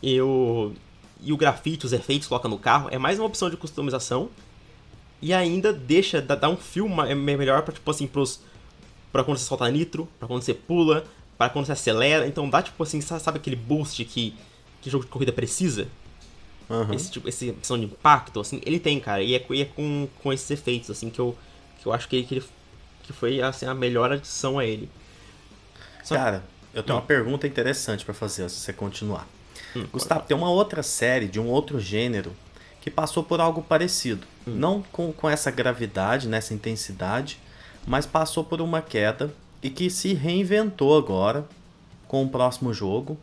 E 0.00 0.20
o, 0.20 0.72
e 1.20 1.32
o 1.32 1.36
grafite, 1.36 1.84
os 1.84 1.92
efeitos 1.92 2.26
que 2.26 2.28
coloca 2.28 2.48
no 2.48 2.58
carro, 2.58 2.88
é 2.92 2.98
mais 2.98 3.18
uma 3.18 3.26
opção 3.26 3.50
de 3.50 3.56
customização. 3.56 4.28
E 5.20 5.34
ainda 5.34 5.72
deixa, 5.72 6.22
dá, 6.22 6.36
dá 6.36 6.48
um 6.48 6.56
fio 6.56 6.88
ma- 6.88 7.08
é 7.08 7.14
melhor 7.14 7.62
pra, 7.62 7.74
tipo 7.74 7.90
assim, 7.90 8.06
pros, 8.06 8.40
pra 9.10 9.24
quando 9.24 9.38
você 9.38 9.44
solta 9.44 9.68
nitro, 9.68 10.08
pra 10.20 10.28
quando 10.28 10.42
você 10.42 10.54
pula, 10.54 11.04
pra 11.36 11.48
quando 11.48 11.66
você 11.66 11.72
acelera. 11.72 12.28
Então 12.28 12.48
dá, 12.48 12.62
tipo 12.62 12.80
assim, 12.80 13.00
sa- 13.00 13.18
sabe 13.18 13.38
aquele 13.38 13.56
boost 13.56 14.04
que, 14.04 14.32
que 14.80 14.88
jogo 14.88 15.04
de 15.04 15.10
corrida 15.10 15.32
precisa? 15.32 15.88
Aham. 16.70 16.94
Esse 16.94 17.10
tipo, 17.10 17.28
esse 17.28 17.50
opção 17.50 17.78
de 17.78 17.84
impacto, 17.86 18.40
assim, 18.40 18.60
ele 18.64 18.78
tem, 18.78 19.00
cara. 19.00 19.22
E 19.22 19.34
é, 19.34 19.44
e 19.50 19.62
é 19.62 19.64
com, 19.64 20.08
com 20.22 20.32
esses 20.32 20.50
efeitos, 20.50 20.90
assim, 20.90 21.08
que 21.10 21.18
eu, 21.18 21.36
que 21.80 21.86
eu 21.86 21.92
acho 21.92 22.08
que, 22.08 22.16
ele, 22.16 22.26
que, 22.26 22.34
ele, 22.36 22.44
que 23.04 23.12
foi, 23.12 23.40
assim, 23.40 23.66
a 23.66 23.74
melhor 23.74 24.12
adição 24.12 24.58
a 24.58 24.64
ele. 24.66 24.88
Só- 26.04 26.14
Cara, 26.16 26.44
eu 26.74 26.82
tenho 26.82 26.96
Hum. 26.96 27.00
uma 27.00 27.06
pergunta 27.06 27.46
interessante 27.46 28.04
pra 28.04 28.14
fazer 28.14 28.48
se 28.50 28.56
você 28.56 28.72
continuar. 28.72 29.26
Hum, 29.74 29.86
Gustavo, 29.92 30.26
tem 30.26 30.36
uma 30.36 30.50
outra 30.50 30.82
série 30.82 31.26
de 31.26 31.40
um 31.40 31.48
outro 31.48 31.80
gênero 31.80 32.32
que 32.80 32.90
passou 32.90 33.22
por 33.22 33.40
algo 33.40 33.62
parecido. 33.62 34.26
Hum. 34.46 34.52
Não 34.54 34.82
com, 34.92 35.12
com 35.12 35.28
essa 35.28 35.50
gravidade, 35.50 36.28
nessa 36.28 36.54
intensidade, 36.54 37.38
mas 37.86 38.06
passou 38.06 38.44
por 38.44 38.60
uma 38.60 38.80
queda 38.82 39.34
e 39.62 39.70
que 39.70 39.90
se 39.90 40.14
reinventou 40.14 40.96
agora 40.96 41.46
com 42.06 42.22
o 42.24 42.28
próximo 42.28 42.72
jogo, 42.72 43.18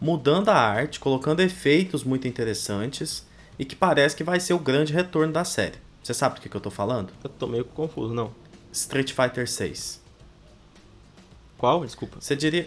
mudando 0.00 0.48
a 0.48 0.54
arte, 0.56 0.98
colocando 0.98 1.40
efeitos 1.40 2.02
muito 2.04 2.26
interessantes 2.26 3.26
e 3.58 3.64
que 3.64 3.76
parece 3.76 4.16
que 4.16 4.24
vai 4.24 4.40
ser 4.40 4.54
o 4.54 4.58
grande 4.58 4.92
retorno 4.92 5.32
da 5.32 5.44
série. 5.44 5.76
Você 6.02 6.14
sabe 6.14 6.36
do 6.36 6.40
que, 6.40 6.48
que 6.48 6.56
eu 6.56 6.60
tô 6.60 6.70
falando? 6.70 7.12
Eu 7.22 7.28
tô 7.30 7.46
meio 7.46 7.64
confuso, 7.64 8.14
não. 8.14 8.32
Street 8.72 9.12
Fighter 9.12 9.48
6. 9.48 10.00
Qual? 11.58 11.84
Desculpa. 11.84 12.16
Você 12.20 12.34
diria 12.34 12.66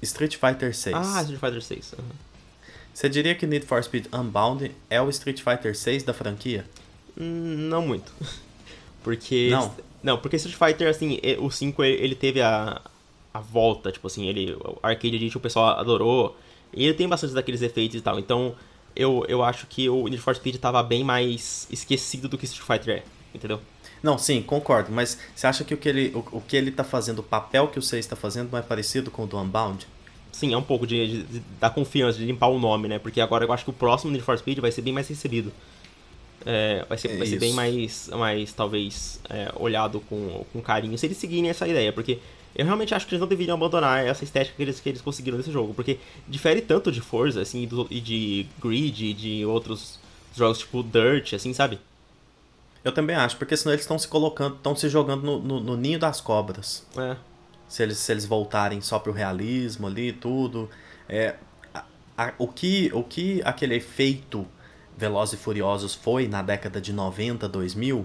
Street 0.00 0.36
Fighter 0.36 0.74
6. 0.74 0.96
Ah, 0.96 1.20
Street 1.22 1.38
Fighter 1.40 1.62
6. 1.62 1.94
aham. 1.98 2.04
Você 2.94 3.08
diria 3.08 3.34
que 3.34 3.46
Need 3.46 3.66
for 3.66 3.82
Speed 3.82 4.06
Unbound 4.12 4.70
é 4.90 5.00
o 5.00 5.08
Street 5.10 5.40
Fighter 5.42 5.76
6 5.76 6.02
da 6.02 6.12
franquia? 6.12 6.64
Hum, 7.18 7.68
Não 7.68 7.86
muito. 7.86 8.12
Porque. 9.02 9.48
Não? 9.50 9.74
Não, 10.02 10.18
porque 10.18 10.34
Street 10.36 10.56
Fighter, 10.56 10.88
assim, 10.88 11.20
o 11.38 11.48
5 11.48 11.84
ele 11.84 12.02
ele 12.04 12.14
teve 12.16 12.40
a, 12.40 12.80
a 13.32 13.40
volta, 13.40 13.92
tipo 13.92 14.06
assim, 14.06 14.26
ele. 14.26 14.52
O 14.54 14.78
Arcade 14.82 15.14
Edition 15.14 15.38
o 15.38 15.40
pessoal 15.42 15.78
adorou. 15.78 16.36
E 16.72 16.84
ele 16.84 16.94
tem 16.94 17.08
bastante 17.08 17.34
daqueles 17.34 17.62
efeitos 17.62 17.98
e 17.98 18.00
tal. 18.00 18.18
Então, 18.18 18.54
eu, 18.94 19.24
eu 19.28 19.42
acho 19.42 19.66
que 19.66 19.88
o 19.88 20.04
Need 20.04 20.18
for 20.18 20.34
Speed 20.34 20.56
tava 20.56 20.82
bem 20.82 21.04
mais 21.04 21.66
esquecido 21.70 22.28
do 22.28 22.38
que 22.38 22.44
Street 22.44 22.66
Fighter 22.66 22.98
é, 22.98 23.02
entendeu? 23.34 23.60
Não, 24.02 24.18
sim, 24.18 24.42
concordo, 24.42 24.90
mas 24.90 25.18
você 25.34 25.46
acha 25.46 25.62
que 25.62 25.72
o 25.72 25.76
que 25.76 25.88
ele, 25.88 26.12
o, 26.14 26.38
o 26.38 26.40
que 26.40 26.56
ele 26.56 26.72
tá 26.72 26.82
fazendo, 26.82 27.20
o 27.20 27.22
papel 27.22 27.68
que 27.68 27.78
o 27.78 27.82
6 27.82 28.04
está 28.04 28.16
fazendo, 28.16 28.50
não 28.50 28.58
é 28.58 28.62
parecido 28.62 29.10
com 29.10 29.24
o 29.24 29.26
do 29.26 29.38
Unbound? 29.38 29.86
Sim, 30.32 30.52
é 30.52 30.56
um 30.56 30.62
pouco 30.62 30.86
de, 30.86 31.06
de, 31.06 31.22
de 31.24 31.42
dar 31.60 31.70
confiança, 31.70 32.18
de 32.18 32.24
limpar 32.24 32.48
o 32.48 32.58
nome, 32.58 32.88
né? 32.88 32.98
Porque 32.98 33.20
agora 33.20 33.44
eu 33.44 33.52
acho 33.52 33.64
que 33.64 33.70
o 33.70 33.72
próximo 33.72 34.10
Need 34.10 34.24
for 34.24 34.36
Speed 34.36 34.58
vai 34.58 34.72
ser 34.72 34.82
bem 34.82 34.92
mais 34.92 35.06
recebido. 35.06 35.52
É, 36.44 36.84
vai 36.88 36.98
ser, 36.98 37.16
vai 37.16 37.26
ser 37.26 37.38
bem 37.38 37.52
mais, 37.52 38.08
mais 38.08 38.52
talvez, 38.52 39.20
é, 39.30 39.52
olhado 39.54 40.00
com, 40.00 40.44
com 40.52 40.60
carinho, 40.60 40.98
se 40.98 41.06
eles 41.06 41.18
seguirem 41.18 41.48
essa 41.48 41.68
ideia. 41.68 41.92
Porque 41.92 42.18
eu 42.54 42.64
realmente 42.64 42.94
acho 42.94 43.06
que 43.06 43.12
eles 43.14 43.20
não 43.20 43.28
deveriam 43.28 43.56
abandonar 43.56 44.04
essa 44.06 44.24
estética 44.24 44.56
que 44.56 44.62
eles, 44.62 44.80
que 44.80 44.88
eles 44.88 45.00
conseguiram 45.00 45.38
nesse 45.38 45.50
jogo. 45.52 45.72
Porque 45.74 45.98
difere 46.28 46.60
tanto 46.60 46.90
de 46.92 47.00
Forza, 47.00 47.40
assim, 47.42 47.62
e 47.62 47.66
do- 47.66 47.86
e 47.90 48.00
de 48.00 48.46
Grid, 48.62 49.04
e 49.06 49.14
de 49.14 49.44
outros 49.46 49.98
jogos 50.34 50.58
tipo 50.58 50.82
Dirt, 50.82 51.32
assim, 51.34 51.52
sabe? 51.54 51.78
Eu 52.84 52.90
também 52.92 53.14
acho, 53.14 53.36
porque 53.36 53.56
senão 53.56 53.72
eles 53.72 53.82
estão 53.84 53.98
se 53.98 54.08
colocando, 54.08 54.56
estão 54.56 54.74
se 54.74 54.88
jogando 54.88 55.22
no, 55.22 55.38
no- 55.40 55.60
no 55.60 55.76
ninho 55.76 55.98
das 55.98 56.20
cobras. 56.20 56.84
É, 56.96 57.16
Se 57.68 57.82
eles, 57.82 57.98
se 57.98 58.12
eles 58.12 58.26
voltarem 58.26 58.80
só 58.80 58.98
pro 58.98 59.12
realismo 59.12 59.86
ali 59.86 60.08
e 60.08 60.12
tudo. 60.12 60.68
É, 61.08 61.36
a- 61.72 61.84
a- 62.18 62.32
o, 62.38 62.48
que, 62.48 62.90
o 62.92 63.02
que 63.04 63.40
aquele 63.44 63.76
efeito 63.76 64.46
Velozes 64.98 65.34
e 65.40 65.42
Furiosos 65.42 65.94
foi 65.94 66.28
na 66.28 66.42
década 66.42 66.80
de 66.80 66.92
90, 66.92 67.48
2000, 67.48 68.04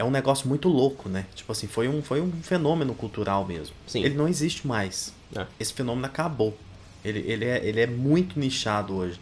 é 0.00 0.04
um 0.04 0.10
negócio 0.10 0.48
muito 0.48 0.66
louco, 0.66 1.10
né? 1.10 1.26
Tipo 1.34 1.52
assim, 1.52 1.66
foi 1.66 1.86
um, 1.86 2.02
foi 2.02 2.22
um 2.22 2.32
fenômeno 2.42 2.94
cultural 2.94 3.44
mesmo. 3.44 3.74
Sim. 3.86 4.02
Ele 4.02 4.14
não 4.14 4.26
existe 4.26 4.66
mais. 4.66 5.12
é. 5.36 5.46
esse 5.60 5.74
fenômeno 5.74 6.06
acabou. 6.06 6.56
Ele, 7.04 7.18
ele, 7.30 7.44
é, 7.44 7.62
ele 7.62 7.80
é 7.80 7.86
muito 7.86 8.40
nichado 8.40 8.94
hoje. 8.96 9.20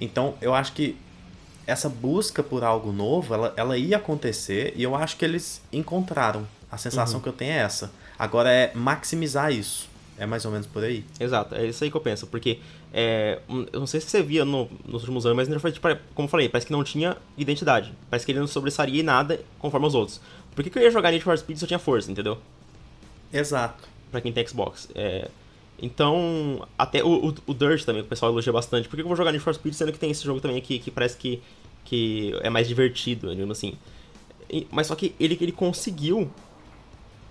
Então, 0.00 0.34
eu 0.40 0.54
acho 0.54 0.72
que 0.72 0.96
essa 1.66 1.88
busca 1.88 2.44
por 2.44 2.62
algo 2.62 2.92
novo, 2.92 3.34
ela, 3.34 3.52
ela 3.56 3.76
ia 3.76 3.96
acontecer 3.96 4.72
e 4.76 4.84
eu 4.84 4.94
acho 4.94 5.16
que 5.16 5.24
eles 5.24 5.60
encontraram. 5.72 6.46
A 6.70 6.78
sensação 6.78 7.20
que 7.20 7.28
eu 7.28 7.32
tenho 7.32 7.50
é 7.50 7.58
essa. 7.58 7.90
Agora 8.16 8.50
é 8.50 8.72
maximizar 8.72 9.52
isso. 9.52 9.88
É 10.16 10.26
mais 10.26 10.44
ou 10.44 10.52
menos 10.52 10.66
por 10.66 10.84
aí. 10.84 11.04
Exato, 11.18 11.54
é 11.56 11.66
isso 11.66 11.82
aí 11.82 11.90
que 11.90 11.96
eu 11.96 12.00
penso, 12.00 12.26
porque 12.28 12.60
é, 12.92 13.40
um, 13.48 13.66
eu 13.72 13.80
não 13.80 13.86
sei 13.86 14.00
se 14.00 14.08
você 14.08 14.22
via 14.22 14.44
no- 14.44 14.68
nos 14.86 15.02
últimos 15.02 15.26
anos, 15.26 15.36
mas 15.36 15.48
Need 15.48 15.60
for 15.60 15.68
Speed, 15.70 15.82
pare- 15.82 15.98
como 16.14 16.26
eu 16.26 16.30
falei, 16.30 16.48
parece 16.48 16.66
que 16.66 16.72
não 16.72 16.84
tinha 16.84 17.16
identidade. 17.36 17.92
Parece 18.08 18.24
que 18.24 18.30
ele 18.30 18.38
não 18.38 18.46
sobressaria 18.46 19.00
em 19.00 19.02
nada 19.02 19.40
conforme 19.58 19.86
os 19.86 19.94
outros. 19.94 20.20
Por 20.54 20.62
que, 20.62 20.70
que 20.70 20.78
eu 20.78 20.82
ia 20.82 20.90
jogar 20.92 21.10
Need 21.10 21.24
for 21.24 21.36
Speed 21.36 21.58
se 21.58 21.64
eu 21.64 21.68
tinha 21.68 21.80
força, 21.80 22.12
entendeu? 22.12 22.38
Exato. 23.32 23.88
Pra 24.12 24.20
quem 24.20 24.32
tem 24.32 24.46
Xbox. 24.46 24.88
É, 24.94 25.28
então, 25.82 26.66
até 26.78 27.02
o, 27.02 27.30
o, 27.30 27.34
o 27.48 27.54
Dirt 27.54 27.84
também, 27.84 28.02
que 28.02 28.06
o 28.06 28.08
pessoal 28.08 28.30
elogia 28.30 28.52
bastante. 28.52 28.88
Por 28.88 28.94
que, 28.94 29.02
eu 29.02 29.06
vou 29.08 29.16
jogar 29.16 29.32
Need 29.32 29.42
for 29.42 29.52
Speed 29.54 29.74
sendo 29.74 29.92
que 29.92 29.98
tem 29.98 30.10
esse 30.12 30.24
jogo 30.24 30.40
também 30.40 30.56
aqui 30.56 30.78
que 30.78 30.90
parece 30.92 31.16
que, 31.16 31.42
que 31.84 32.32
é 32.40 32.48
mais 32.48 32.68
divertido, 32.68 33.30
digamos 33.30 33.58
assim. 33.58 33.74
E- 34.48 34.66
mas 34.70 34.86
só 34.86 34.94
que 34.94 35.12
ele, 35.18 35.36
ele 35.40 35.50
conseguiu 35.52 36.30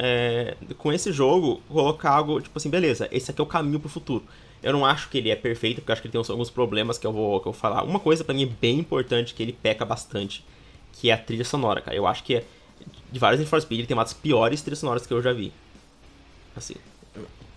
é, 0.05 0.55
com 0.77 0.91
esse 0.91 1.13
jogo, 1.13 1.61
colocar 1.69 2.09
algo, 2.11 2.41
tipo 2.41 2.57
assim, 2.57 2.69
beleza, 2.69 3.07
esse 3.09 3.31
aqui 3.31 3.39
é 3.39 3.43
o 3.43 3.47
caminho 3.47 3.79
pro 3.79 3.87
futuro. 3.87 4.23
Eu 4.61 4.73
não 4.73 4.85
acho 4.85 5.07
que 5.09 5.17
ele 5.17 5.29
é 5.29 5.35
perfeito, 5.35 5.77
porque 5.77 5.91
eu 5.91 5.93
acho 5.93 6.01
que 6.01 6.07
ele 6.07 6.11
tem 6.11 6.19
uns- 6.19 6.29
alguns 6.29 6.49
problemas 6.49 6.97
que 6.97 7.07
eu 7.07 7.13
vou, 7.13 7.39
que 7.39 7.47
eu 7.47 7.51
vou 7.53 7.59
falar. 7.59 7.83
Uma 7.83 7.99
coisa 7.99 8.23
pra 8.23 8.33
mim 8.33 8.43
é 8.43 8.45
bem 8.61 8.79
importante, 8.79 9.33
que 9.33 9.41
ele 9.41 9.53
peca 9.53 9.85
bastante, 9.85 10.43
que 10.93 11.09
é 11.09 11.13
a 11.13 11.17
trilha 11.17 11.45
sonora, 11.45 11.79
cara. 11.79 11.95
Eu 11.95 12.05
acho 12.05 12.21
que 12.23 12.35
é, 12.35 12.43
de 13.11 13.17
vários 13.19 13.39
Need 13.39 13.49
for 13.49 13.61
Speed, 13.61 13.79
ele 13.79 13.87
tem 13.87 13.95
uma 13.95 14.03
das 14.03 14.13
piores 14.13 14.61
trilhas 14.61 14.79
sonoras 14.79 15.05
que 15.07 15.13
eu 15.13 15.21
já 15.21 15.31
vi. 15.31 15.51
Assim, 16.55 16.75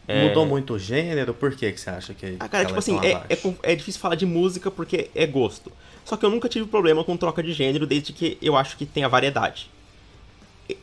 Mudou 0.08 0.46
muito 0.46 0.74
o 0.74 0.78
gênero? 0.78 1.34
Por 1.34 1.54
que, 1.56 1.72
que 1.72 1.80
você 1.80 1.90
acha 1.90 2.14
que. 2.14 2.36
Ah, 2.38 2.48
cara, 2.48 2.64
que 2.64 2.72
tipo 2.80 2.90
elas 2.92 3.02
assim, 3.02 3.16
é, 3.28 3.34
é, 3.68 3.72
é 3.72 3.74
difícil 3.74 4.00
falar 4.00 4.14
de 4.14 4.24
música 4.24 4.70
porque 4.70 5.10
é 5.16 5.26
gosto. 5.26 5.72
Só 6.04 6.16
que 6.16 6.24
eu 6.24 6.30
nunca 6.30 6.48
tive 6.48 6.64
problema 6.66 7.02
com 7.02 7.16
troca 7.16 7.42
de 7.42 7.52
gênero 7.52 7.88
desde 7.88 8.12
que 8.12 8.38
eu 8.40 8.56
acho 8.56 8.76
que 8.76 8.86
tem 8.86 9.02
a 9.02 9.08
variedade. 9.08 9.68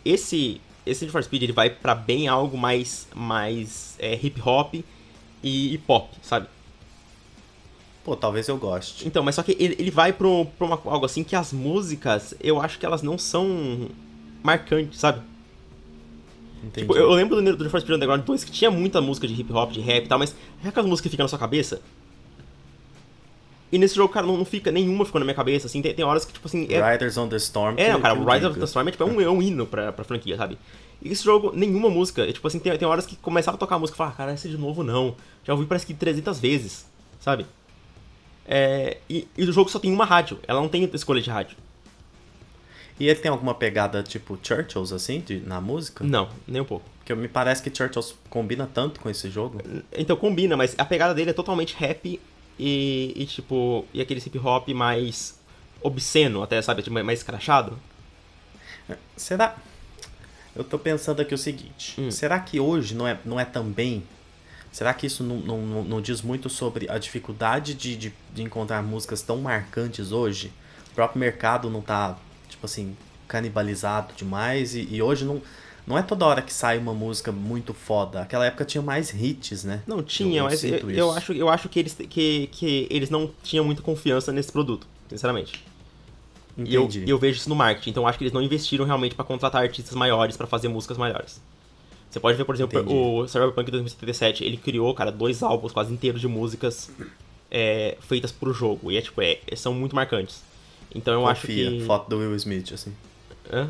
Esse, 0.04 0.60
esse 0.86 1.06
Need 1.06 1.12
for 1.12 1.24
Speed 1.24 1.44
ele 1.44 1.54
vai 1.54 1.70
pra 1.70 1.96
bem 1.96 2.28
algo 2.28 2.58
mais, 2.58 3.08
mais 3.14 3.96
é, 4.00 4.14
hip 4.14 4.42
hop 4.46 4.76
e, 4.76 5.74
e 5.74 5.78
pop, 5.80 6.10
sabe? 6.22 6.48
Pô, 8.04 8.16
talvez 8.16 8.48
eu 8.50 8.58
goste. 8.58 9.08
Então, 9.08 9.24
mas 9.24 9.36
só 9.36 9.44
que 9.44 9.56
ele, 9.60 9.76
ele 9.80 9.92
vai 9.92 10.12
pro, 10.12 10.46
pra 10.58 10.68
uma, 10.68 10.80
algo 10.86 11.06
assim 11.06 11.24
que 11.24 11.36
as 11.36 11.54
músicas, 11.54 12.36
eu 12.42 12.62
acho 12.62 12.78
que 12.78 12.86
elas 12.86 13.02
não 13.02 13.18
são 13.18 13.90
marcantes, 14.44 15.00
sabe? 15.00 15.22
Entendi. 16.64 16.82
Tipo, 16.82 16.98
eu, 16.98 17.04
eu 17.04 17.14
lembro 17.14 17.36
do 17.36 17.42
do 17.42 17.64
Need 17.64 17.70
for 17.70 17.80
Speed 17.80 17.96
Underground 17.96 18.24
2 18.24 18.44
que 18.44 18.52
tinha 18.52 18.70
muita 18.70 19.00
música 19.02 19.28
de 19.28 19.34
hip 19.34 19.52
hop, 19.54 19.72
de 19.72 19.80
rap 19.80 20.06
e 20.06 20.08
tal, 20.08 20.20
mas 20.20 20.36
é 20.64 20.68
aquelas 20.68 20.90
músicas 20.90 21.10
que 21.10 21.12
ficam 21.12 21.24
na 21.24 21.30
sua 21.30 21.40
cabeça. 21.40 21.82
E 23.74 23.78
nesse 23.80 23.96
jogo, 23.96 24.14
cara, 24.14 24.28
não, 24.28 24.38
não 24.38 24.46
fica, 24.46 24.72
nenhuma 24.72 25.04
ficou 25.04 25.18
na 25.18 25.26
minha 25.26 25.34
cabeça, 25.36 25.66
assim, 25.66 25.82
tem, 25.82 25.94
tem 25.96 26.06
horas 26.06 26.24
que, 26.26 26.32
tipo 26.32 26.48
assim, 26.48 26.68
é, 26.70 26.92
Riders 26.92 27.18
on 27.18 27.28
the 27.28 27.38
Storm. 27.38 27.74
é 27.78 27.94
que- 27.96 28.02
cara, 28.02 28.14
que 28.16 28.22
o 28.22 28.24
eu 28.24 28.32
Rise 28.32 28.46
of 28.46 28.54
digo. 28.54 28.60
the 28.60 28.66
Storm 28.66 28.88
é, 28.88 28.92
tipo, 28.92 29.04
é 29.04 29.08
um, 29.08 29.22
é 29.22 29.30
um 29.30 29.42
hino 29.42 29.66
pra, 29.66 29.92
pra 29.92 30.04
franquia, 30.06 30.38
sabe? 30.38 30.58
E 31.02 31.10
esse 31.12 31.24
jogo, 31.24 31.52
nenhuma 31.56 31.90
música, 31.90 32.24
e, 32.28 32.32
tipo 32.34 32.48
assim, 32.48 32.60
tem, 32.60 32.78
tem 32.78 32.88
horas 32.88 33.06
que 33.08 33.16
começava 33.16 33.56
a 33.56 33.60
tocar 33.60 33.76
a 33.76 33.80
música 33.80 33.96
e 33.96 33.98
falava, 33.98 34.14
ah, 34.14 34.18
cara, 34.18 34.32
essa 34.32 34.48
de 34.48 34.58
novo 34.60 34.84
não. 34.84 35.16
Já 35.44 35.54
ouvi 35.54 35.66
parece 35.66 35.86
que 35.88 35.94
300 35.96 36.40
vezes, 36.40 36.86
sabe? 37.20 37.46
É, 38.46 38.98
e, 39.10 39.28
e 39.38 39.44
o 39.44 39.52
jogo 39.52 39.70
só 39.72 39.80
tem 39.80 39.92
uma 39.92 40.06
rádio, 40.06 40.38
ela 40.48 40.62
não 40.62 40.68
tem 40.70 40.84
escolha 40.94 41.22
de 41.22 41.30
rádio. 41.32 41.58
E 43.00 43.08
ele 43.08 43.20
tem 43.20 43.32
alguma 43.32 43.56
pegada 43.56 44.04
tipo 44.04 44.38
Churchills, 44.42 44.94
assim, 44.94 45.20
de, 45.20 45.40
na 45.40 45.60
música? 45.60 46.04
Não, 46.04 46.30
nem 46.48 46.62
um 46.62 46.66
pouco. 46.66 46.86
Porque 47.00 47.16
me 47.16 47.28
parece 47.28 47.64
que 47.64 47.76
Churchills 47.76 48.14
combina 48.30 48.70
tanto 48.72 49.00
com 49.00 49.10
esse 49.10 49.30
jogo. 49.32 49.60
Então 49.98 50.16
combina, 50.16 50.56
mas 50.56 50.76
a 50.78 50.86
pegada 50.86 51.14
dele 51.14 51.32
é 51.32 51.34
totalmente 51.34 51.76
rap 51.76 52.20
e, 52.60 53.14
e, 53.16 53.26
tipo, 53.26 53.86
e 53.94 54.02
aquele 54.02 54.20
hip 54.26 54.38
hop 54.40 54.70
mais 54.70 55.40
obsceno, 55.82 56.42
até, 56.44 56.62
sabe, 56.62 56.82
tipo, 56.84 57.04
mais 57.04 57.20
escrachado. 57.20 57.78
Será? 59.16 59.56
Eu 60.56 60.64
tô 60.64 60.78
pensando 60.78 61.22
aqui 61.22 61.34
o 61.34 61.38
seguinte: 61.38 62.00
Hum. 62.00 62.12
será 62.12 62.40
que 62.40 62.60
hoje 62.60 62.94
não 62.96 63.08
é, 63.08 63.18
não 63.26 63.40
é 63.40 63.46
também. 63.46 64.04
Será 64.72 64.94
que 64.94 65.06
isso 65.06 65.24
não, 65.24 65.38
não, 65.38 65.66
não- 65.66 65.84
não 65.84 66.02
diz 66.02 66.22
muito 66.22 66.50
sobre 66.50 66.90
a 66.90 66.98
dificuldade 66.98 67.76
de, 67.76 67.96
de, 67.96 68.14
de 68.34 68.42
encontrar 68.44 68.82
músicas 68.82 69.22
tão 69.22 69.38
marcantes 69.38 70.12
hoje? 70.12 70.52
O 70.92 70.96
próprio 70.96 71.20
mercado 71.20 71.70
não 71.70 71.82
tá, 71.82 72.18
tipo 72.50 72.66
assim, 72.66 72.96
canibalizado 73.28 74.14
demais 74.16 74.74
e, 74.76 74.88
e 74.92 75.02
hoje 75.02 75.26
não, 75.26 75.42
não 75.86 75.98
é 75.98 76.02
toda 76.02 76.26
hora 76.26 76.42
que 76.42 76.54
sai 76.54 76.78
uma 76.78 76.94
música 76.94 77.32
muito 77.32 77.74
foda. 77.74 78.22
Aquela 78.22 78.46
época 78.46 78.64
tinha 78.64 78.82
mais 78.82 79.14
hits, 79.14 79.64
né? 79.64 79.84
Não, 79.86 80.02
tinha, 80.02 80.40
eu 80.40 80.44
mas 80.46 80.64
eu, 80.64 80.90
eu 80.90 81.12
acho, 81.12 81.34
eu 81.34 81.50
acho 81.50 81.70
que, 81.70 81.80
eles, 81.80 81.94
que, 81.94 82.48
que 82.48 82.88
eles 82.90 83.10
não 83.10 83.30
tinham 83.44 83.66
muita 83.66 83.82
confiança 83.82 84.32
nesse 84.32 84.52
produto, 84.52 84.88
sinceramente. 85.10 85.64
Eu, 86.58 86.84
Entendi. 86.84 87.06
e 87.06 87.10
eu 87.10 87.18
vejo 87.18 87.40
isso 87.40 87.50
no 87.50 87.56
marketing, 87.56 87.90
então 87.90 88.04
eu 88.04 88.08
acho 88.08 88.18
que 88.18 88.24
eles 88.24 88.34
não 88.34 88.42
investiram 88.42 88.86
realmente 88.86 89.16
pra 89.16 89.26
contratar 89.26 89.64
artistas 89.64 89.96
maiores 89.96 90.38
pra 90.38 90.46
fazer 90.46 90.68
músicas 90.68 90.98
maiores. 90.98 91.42
Você 92.10 92.20
pode 92.20 92.38
ver, 92.38 92.46
por 92.46 92.54
exemplo, 92.54 92.80
Entendi. 92.80 92.96
o 92.96 93.28
Cyberpunk 93.28 93.72
2077, 93.72 94.44
ele 94.44 94.58
criou, 94.58 94.94
cara, 94.94 95.12
dois 95.12 95.42
álbuns 95.42 95.72
quase 95.72 95.92
inteiros 95.92 96.22
de 96.22 96.28
músicas 96.28 96.92
é, 97.50 97.98
feitas 98.02 98.32
pro 98.32 98.54
jogo. 98.54 98.92
E 98.92 98.98
é 98.98 99.02
tipo, 99.02 99.20
é, 99.20 99.40
são 99.56 99.74
muito 99.74 99.96
marcantes. 99.96 100.44
Então 100.94 101.14
eu 101.14 101.28
acho 101.28 101.42
confia. 101.42 101.72
que. 101.72 101.86
Foto 101.86 102.08
do 102.10 102.18
Will 102.20 102.36
Smith, 102.36 102.72
assim. 102.72 102.94
Hã? 103.52 103.70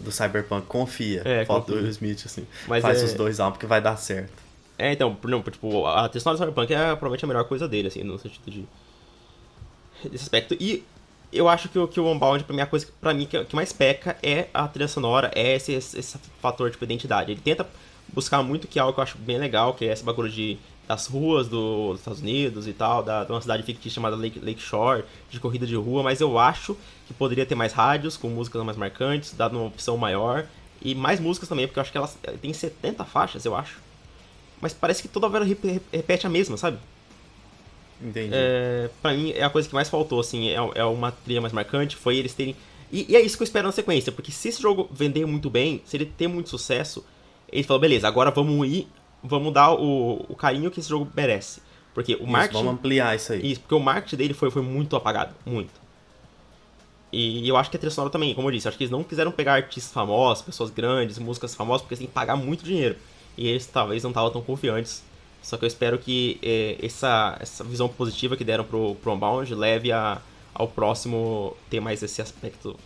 Do 0.00 0.12
Cyberpunk, 0.12 0.66
confia. 0.66 1.22
É, 1.24 1.44
Foto 1.44 1.60
confia. 1.66 1.74
do 1.76 1.80
Will 1.82 1.90
Smith, 1.90 2.22
assim. 2.26 2.46
Mas 2.68 2.82
Faz 2.82 3.00
é- 3.00 3.04
os 3.04 3.12
dois 3.14 3.40
álbuns 3.40 3.58
que 3.58 3.66
vai 3.66 3.80
dar 3.80 3.96
certo. 3.96 4.32
É, 4.78 4.92
então, 4.92 5.16
não, 5.24 5.42
tipo, 5.42 5.86
a 5.86 6.08
trilha 6.08 6.22
sonora 6.22 6.36
do 6.38 6.40
Cyberpunk 6.44 6.72
é 6.74 6.78
provavelmente 6.90 7.24
a 7.24 7.28
melhor 7.28 7.44
coisa 7.44 7.66
dele, 7.66 7.88
assim, 7.88 8.02
no 8.02 8.18
sentido 8.18 8.50
de. 8.50 8.64
desse 10.08 10.24
aspecto. 10.24 10.54
E 10.60 10.84
eu 11.32 11.48
acho 11.48 11.68
que, 11.68 11.78
o- 11.78 11.88
que 11.88 11.98
o 11.98 12.10
Unbound, 12.10 12.44
pra 12.44 12.54
mim, 12.54 12.62
a 12.62 12.66
coisa 12.66 12.86
que, 12.86 12.92
pra 12.92 13.12
mim 13.14 13.26
que, 13.26 13.42
que 13.44 13.56
mais 13.56 13.72
peca 13.72 14.16
é 14.22 14.48
a 14.52 14.68
trilha 14.68 14.88
sonora, 14.88 15.30
é 15.34 15.54
esse, 15.56 15.72
esse, 15.72 15.98
esse 15.98 16.18
fator, 16.40 16.70
tipo, 16.70 16.84
identidade. 16.84 17.32
Ele 17.32 17.40
tenta 17.40 17.66
buscar 18.12 18.42
muito 18.42 18.68
que 18.68 18.78
é 18.78 18.82
algo 18.82 18.92
que 18.94 19.00
eu 19.00 19.02
acho 19.02 19.18
bem 19.18 19.38
legal, 19.38 19.74
que 19.74 19.84
é 19.86 19.92
esse 19.92 20.04
bagulho 20.04 20.28
de 20.30 20.58
das 20.88 21.06
ruas 21.06 21.48
do- 21.48 21.90
dos 21.92 22.00
Estados 22.00 22.20
Unidos 22.20 22.66
e 22.68 22.72
tal, 22.72 23.02
da, 23.02 23.24
de 23.24 23.32
uma 23.32 23.40
cidade 23.40 23.62
fictícia 23.64 23.94
chamada 23.96 24.14
Lake, 24.16 24.38
Lake 24.38 24.60
Shore, 24.60 25.04
de 25.30 25.40
corrida 25.40 25.66
de 25.66 25.74
rua, 25.74 26.02
mas 26.02 26.20
eu 26.20 26.38
acho 26.38 26.76
que 27.08 27.14
poderia 27.14 27.44
ter 27.44 27.54
mais 27.56 27.72
rádios 27.72 28.16
com 28.16 28.28
músicas 28.28 28.62
mais 28.64 28.76
marcantes, 28.78 29.32
dado 29.34 29.56
uma 29.56 29.66
opção 29.66 29.96
maior, 29.96 30.46
e 30.80 30.94
mais 30.94 31.18
músicas 31.18 31.48
também, 31.48 31.66
porque 31.66 31.78
eu 31.78 31.82
acho 31.82 31.90
que 31.90 31.98
elas 31.98 32.16
tem 32.40 32.52
70 32.52 33.04
faixas, 33.04 33.44
eu 33.44 33.56
acho. 33.56 33.78
Mas 34.60 34.72
parece 34.72 35.02
que 35.02 35.08
toda 35.08 35.26
hora 35.26 35.44
rep- 35.44 35.82
repete 35.92 36.26
a 36.26 36.30
mesma, 36.30 36.56
sabe? 36.56 36.78
Entendi. 38.00 38.30
É, 38.32 38.90
pra 39.00 39.12
mim, 39.12 39.30
é 39.32 39.42
a 39.42 39.50
coisa 39.50 39.68
que 39.68 39.74
mais 39.74 39.88
faltou, 39.88 40.20
assim, 40.20 40.48
é, 40.50 40.56
é 40.74 40.84
uma 40.84 41.10
trilha 41.10 41.40
mais 41.40 41.52
marcante, 41.52 41.96
foi 41.96 42.16
eles 42.16 42.34
terem... 42.34 42.54
E, 42.92 43.06
e 43.08 43.16
é 43.16 43.20
isso 43.20 43.36
que 43.36 43.42
eu 43.42 43.46
espero 43.46 43.66
na 43.66 43.72
sequência, 43.72 44.12
porque 44.12 44.30
se 44.30 44.48
esse 44.48 44.62
jogo 44.62 44.88
vender 44.92 45.26
muito 45.26 45.50
bem, 45.50 45.82
se 45.84 45.96
ele 45.96 46.06
ter 46.06 46.28
muito 46.28 46.48
sucesso, 46.48 47.04
eles 47.50 47.66
falam, 47.66 47.80
beleza, 47.80 48.06
agora 48.06 48.30
vamos 48.30 48.66
ir, 48.68 48.86
vamos 49.26 49.52
dar 49.52 49.72
o, 49.72 50.24
o 50.28 50.34
carinho 50.34 50.70
que 50.70 50.80
esse 50.80 50.88
jogo 50.88 51.10
merece. 51.14 51.60
Porque 51.94 52.14
o 52.14 52.18
Isso, 52.18 52.26
marketing... 52.26 52.54
vamos 52.54 52.72
ampliar 52.74 53.16
isso 53.16 53.32
aí. 53.32 53.52
Isso, 53.52 53.60
porque 53.60 53.74
o 53.74 53.80
marketing 53.80 54.16
dele 54.16 54.34
foi, 54.34 54.50
foi 54.50 54.62
muito 54.62 54.94
apagado, 54.96 55.34
muito. 55.46 55.72
E 57.12 57.48
eu 57.48 57.56
acho 57.56 57.70
que 57.70 57.76
a 57.76 57.80
trilha 57.80 57.90
sonora 57.90 58.10
também, 58.10 58.34
como 58.34 58.48
eu 58.48 58.52
disse, 58.52 58.68
acho 58.68 58.76
que 58.76 58.84
eles 58.84 58.90
não 58.90 59.02
quiseram 59.02 59.32
pegar 59.32 59.54
artistas 59.54 59.92
famosos, 59.92 60.44
pessoas 60.44 60.68
grandes, 60.70 61.18
músicas 61.18 61.54
famosas, 61.54 61.80
porque 61.82 61.94
eles 61.94 62.00
têm 62.00 62.08
que 62.08 62.12
pagar 62.12 62.36
muito 62.36 62.64
dinheiro. 62.64 62.96
E 63.36 63.48
eles 63.48 63.66
talvez 63.66 64.02
não 64.02 64.10
estavam 64.10 64.30
tão 64.30 64.42
confiantes. 64.42 65.02
Só 65.42 65.56
que 65.56 65.64
eu 65.64 65.68
espero 65.68 65.98
que 65.98 66.38
eh, 66.42 66.76
essa, 66.82 67.36
essa 67.40 67.62
visão 67.62 67.88
positiva 67.88 68.36
que 68.36 68.44
deram 68.44 68.64
pro, 68.64 68.96
pro 68.96 69.12
Unbound 69.12 69.54
leve 69.54 69.92
a, 69.92 70.20
ao 70.52 70.66
próximo 70.66 71.56
ter 71.70 71.80
mais 71.80 72.02
esse 72.02 72.20
aspecto, 72.20 72.76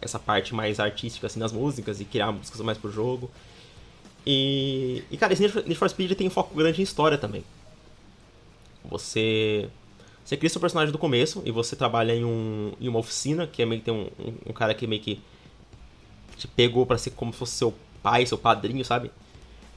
essa 0.00 0.18
parte 0.18 0.54
mais 0.54 0.78
artística 0.78 1.26
assim 1.26 1.40
nas 1.40 1.52
músicas 1.52 2.00
e 2.00 2.04
criar 2.04 2.30
músicas 2.30 2.60
mais 2.60 2.78
pro 2.78 2.90
jogo. 2.90 3.30
E, 4.26 5.02
e 5.10 5.16
cara, 5.16 5.32
esse 5.32 5.42
Need 5.42 5.74
for, 5.74 5.88
Speed 5.88 6.12
tem 6.12 6.26
um 6.26 6.30
foco 6.30 6.54
grande 6.54 6.80
em 6.80 6.84
história 6.84 7.16
também. 7.16 7.44
Você 8.84 9.68
você 10.24 10.36
cria 10.36 10.50
seu 10.50 10.60
personagem 10.60 10.92
do 10.92 10.98
começo 10.98 11.42
e 11.46 11.50
você 11.50 11.74
trabalha 11.74 12.14
em, 12.14 12.22
um, 12.22 12.72
em 12.78 12.86
uma 12.86 12.98
oficina, 12.98 13.46
que 13.46 13.62
é 13.62 13.66
meio 13.66 13.80
que 13.80 13.86
tem 13.86 13.94
um, 13.94 14.08
um, 14.22 14.50
um 14.50 14.52
cara 14.52 14.74
que 14.74 14.86
meio 14.86 15.00
que 15.00 15.18
te 16.36 16.46
pegou 16.46 16.84
pra 16.84 16.98
ser 16.98 17.12
como 17.12 17.32
se 17.32 17.38
fosse 17.38 17.52
seu 17.52 17.72
pai, 18.02 18.26
seu 18.26 18.36
padrinho, 18.36 18.84
sabe? 18.84 19.10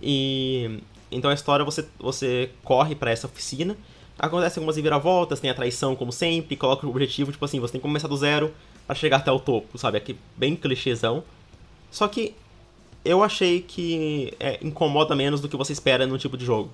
E 0.02 0.82
então 1.10 1.32
a 1.32 1.34
história 1.34 1.64
você 1.64 1.88
você 1.98 2.50
corre 2.64 2.96
pra 2.96 3.12
essa 3.12 3.28
oficina, 3.28 3.78
acontece 4.20 4.60
algumas 4.60 4.76
reviravoltas, 4.76 5.40
tem 5.40 5.50
a 5.50 5.54
traição 5.54 5.96
como 5.96 6.12
sempre, 6.12 6.58
coloca 6.58 6.86
o 6.86 6.90
objetivo, 6.90 7.32
tipo 7.32 7.46
assim, 7.46 7.60
você 7.60 7.72
tem 7.74 7.80
que 7.80 7.88
começar 7.88 8.10
do 8.10 8.18
zero 8.18 8.54
pra 8.86 8.94
chegar 8.96 9.18
até 9.18 9.32
o 9.32 9.40
topo, 9.40 9.78
sabe? 9.78 9.98
Aqui 9.98 10.18
bem 10.36 10.56
clichêzão. 10.56 11.24
Só 11.90 12.08
que 12.08 12.36
eu 13.04 13.24
achei 13.24 13.62
que 13.62 14.34
é, 14.40 14.60
incomoda 14.62 15.16
menos 15.16 15.42
do 15.42 15.48
que 15.50 15.58
você 15.58 15.74
espera 15.74 16.06
num 16.06 16.18
tipo 16.18 16.38
de 16.38 16.46
jogo. 16.46 16.72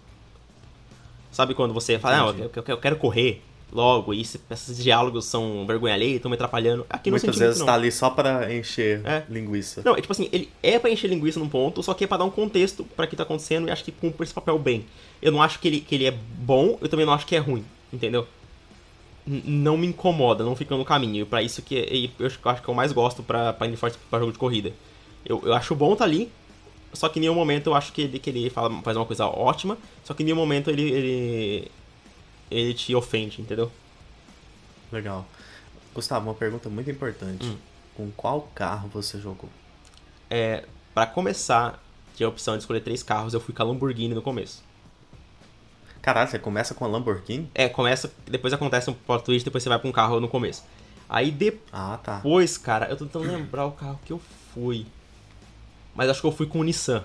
Sabe 1.32 1.54
quando 1.54 1.74
você 1.74 2.00
fala, 2.00 2.32
ah, 2.32 2.36
eu, 2.40 2.52
eu- 2.56 2.64
eu 2.68 2.78
quero 2.78 2.96
correr 2.98 3.42
logo, 3.72 4.14
e 4.14 4.22
esse- 4.22 4.40
esses 4.50 4.78
diálogos 4.82 5.26
são 5.26 5.66
vergonha 5.68 5.94
alheia, 5.94 6.16
estão 6.16 6.30
me 6.30 6.36
atrapalhando. 6.36 6.86
Aqui 6.90 7.10
não 7.12 7.18
Muitas 7.18 7.38
vezes 7.38 7.58
muito, 7.58 7.68
tá 7.68 7.74
ali 7.76 7.92
só 7.92 8.10
pra 8.10 8.52
encher 8.54 9.06
É. 9.06 9.24
linguiça. 9.30 9.82
Não, 9.84 9.94
é 9.96 10.02
tipo 10.02 10.14
assim, 10.14 10.30
ele 10.32 10.50
é 10.64 10.80
pra 10.80 10.90
encher 10.90 11.10
linguiça 11.10 11.38
num 11.40 11.50
ponto, 11.50 11.84
só 11.84 11.94
que 11.94 12.06
é 12.06 12.08
pra 12.08 12.18
dar 12.18 12.24
um 12.26 12.30
contexto 12.32 12.86
pra 12.96 13.06
o 13.06 13.08
que 13.08 13.16
tá 13.16 13.24
acontecendo 13.24 13.68
e 13.68 13.72
acho 13.72 13.84
que 13.84 13.92
cumpre 13.92 14.24
esse 14.24 14.34
papel 14.34 14.58
bem. 14.58 14.86
Eu 15.22 15.32
não 15.32 15.42
acho 15.44 15.60
que 15.60 15.68
ele, 15.68 15.80
que 15.82 15.94
ele 15.96 16.06
é 16.06 16.12
bom, 16.12 16.78
eu 16.82 16.88
também 16.88 17.06
não 17.06 17.14
acho 17.14 17.26
que 17.26 17.36
é 17.36 17.40
ruim, 17.40 17.64
entendeu? 17.92 18.26
N- 19.28 19.44
não 19.46 19.76
me 19.78 19.86
incomoda, 19.86 20.44
não 20.46 20.56
fica 20.56 20.76
no 20.78 20.86
caminho. 20.86 21.26
Pra 21.26 21.44
isso 21.44 21.62
que 21.62 21.76
e 21.76 22.10
eu 22.18 22.26
acho 22.28 22.40
eu 22.44 22.52
acho 22.52 22.62
que 22.62 22.70
eu 22.70 22.74
mais 22.74 22.94
gosto 22.94 23.22
pra, 23.22 23.52
pra 23.52 23.68
Need 23.68 23.78
for 23.78 23.90
Speed, 23.92 24.10
pra 24.10 24.20
jogo 24.20 24.32
de 24.32 24.38
corrida. 24.40 24.72
Eu, 25.26 25.42
eu 25.44 25.54
acho 25.54 25.76
bom 25.76 25.96
tá 25.96 26.04
ali, 26.04 26.32
só 26.94 27.10
que 27.10 27.20
em 27.20 27.22
nenhum 27.22 27.36
momento 27.36 27.68
eu 27.68 27.76
acho 27.76 27.92
que 27.92 28.02
ele, 28.02 28.20
que 28.20 28.30
ele 28.30 28.50
fala, 28.50 28.82
faz 28.82 28.96
uma 28.96 29.06
coisa 29.06 29.26
ótima, 29.26 29.78
só 30.04 30.14
que 30.14 30.24
em 30.24 30.26
nenhum 30.26 30.38
momento 30.38 30.70
ele, 30.70 30.84
ele, 30.84 31.72
ele 32.50 32.74
te 32.74 32.96
ofende, 32.96 33.42
entendeu? 33.42 33.72
Legal. 34.92 35.26
Gustavo, 35.94 36.28
uma 36.28 36.34
pergunta 36.36 36.70
muito 36.70 36.90
importante. 36.90 37.46
Hum. 37.46 37.58
Com 37.96 38.12
qual 38.12 38.42
carro 38.54 38.88
você 38.90 39.20
jogou? 39.20 39.50
É, 40.30 40.64
pra 40.94 41.06
começar, 41.06 41.82
tinha 42.16 42.28
a 42.28 42.30
opção 42.30 42.56
de 42.56 42.60
escolher 42.64 42.82
três 42.82 43.04
carros, 43.04 43.34
eu 43.34 43.40
fui 43.40 43.54
com 43.54 43.64
a 43.64 43.66
Lamborghini 43.66 44.14
no 44.14 44.22
começo. 44.22 44.64
Caralho, 46.02 46.30
você 46.30 46.40
começa 46.40 46.74
com 46.74 46.86
a 46.86 46.88
Lamborghini? 46.88 47.50
É, 47.54 47.68
começa, 47.68 48.14
depois 48.26 48.54
acontece 48.54 48.90
um 48.90 48.94
plot 48.94 49.26
twist, 49.26 49.44
depois 49.44 49.62
você 49.64 49.70
vai 49.70 49.78
pra 49.80 49.90
um 49.90 49.92
carro 49.92 50.20
no 50.22 50.30
começo. 50.30 50.64
Aí 51.10 51.36
Ah, 51.72 52.00
tá. 52.02 52.18
depois, 52.18 52.58
cara, 52.58 52.88
eu 52.90 52.96
tô 52.96 53.06
tentando 53.06 53.26
lembrar 53.28 53.66
o 53.66 53.72
carro 53.72 54.00
que 54.06 54.14
eu 54.14 54.22
fui. 54.54 54.86
Mas 55.98 56.10
acho 56.10 56.22
que 56.22 56.28
eu 56.28 56.32
fui 56.32 56.46
com 56.46 56.60
o 56.60 56.64
Nissan. 56.64 57.04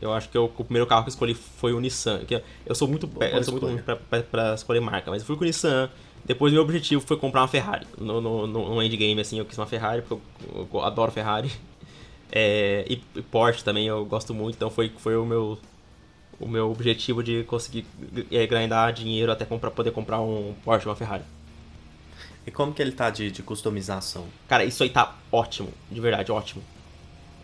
Eu 0.00 0.12
acho 0.14 0.30
que 0.30 0.36
eu- 0.36 0.46
o 0.46 0.64
primeiro 0.64 0.86
carro 0.86 1.02
que 1.02 1.08
eu 1.08 1.12
escolhi 1.12 1.34
foi 1.34 1.74
o 1.74 1.80
Nissan. 1.80 2.24
Que 2.24 2.42
eu 2.64 2.74
sou 2.74 2.88
muito, 2.88 3.06
Boa 3.06 3.26
eu 3.26 3.44
sou 3.44 3.52
muito 3.52 3.66
ruim 3.66 3.76
pra, 3.78 3.96
pra, 3.96 4.22
pra 4.22 4.54
escolher 4.54 4.80
marca, 4.80 5.10
mas 5.10 5.20
eu 5.20 5.26
fui 5.26 5.36
com 5.36 5.42
o 5.42 5.46
Nissan. 5.46 5.90
Depois 6.24 6.52
meu 6.52 6.62
objetivo 6.62 7.00
foi 7.06 7.18
comprar 7.18 7.42
uma 7.42 7.48
Ferrari. 7.48 7.86
No, 7.98 8.20
no, 8.20 8.46
no, 8.46 8.82
endgame, 8.82 9.20
assim, 9.20 9.38
eu 9.38 9.44
quis 9.44 9.58
uma 9.58 9.66
Ferrari, 9.66 10.02
porque 10.02 10.22
eu, 10.54 10.68
eu 10.72 10.80
adoro 10.82 11.12
Ferrari. 11.12 11.52
É, 12.32 12.84
e, 12.90 13.00
e 13.14 13.22
Porsche 13.22 13.62
também 13.62 13.86
eu 13.86 14.04
gosto 14.04 14.34
muito, 14.34 14.56
então 14.56 14.68
foi, 14.68 14.92
foi 14.98 15.16
o 15.16 15.24
meu 15.24 15.56
o 16.40 16.48
meu 16.48 16.72
objetivo 16.72 17.22
de 17.22 17.44
conseguir 17.44 17.86
é, 18.32 18.44
grindar 18.48 18.92
dinheiro 18.92 19.30
até 19.30 19.44
para 19.44 19.70
poder 19.70 19.92
comprar 19.92 20.20
um 20.20 20.52
Porsche 20.64 20.88
ou 20.88 20.90
uma 20.90 20.96
Ferrari. 20.96 21.22
E 22.46 22.50
como 22.50 22.72
que 22.72 22.80
ele 22.80 22.92
tá 22.92 23.10
de, 23.10 23.30
de 23.30 23.42
customização? 23.42 24.26
Cara, 24.48 24.64
isso 24.64 24.82
aí 24.82 24.90
tá 24.90 25.16
ótimo, 25.32 25.70
de 25.90 26.00
verdade, 26.00 26.30
ótimo. 26.30 26.62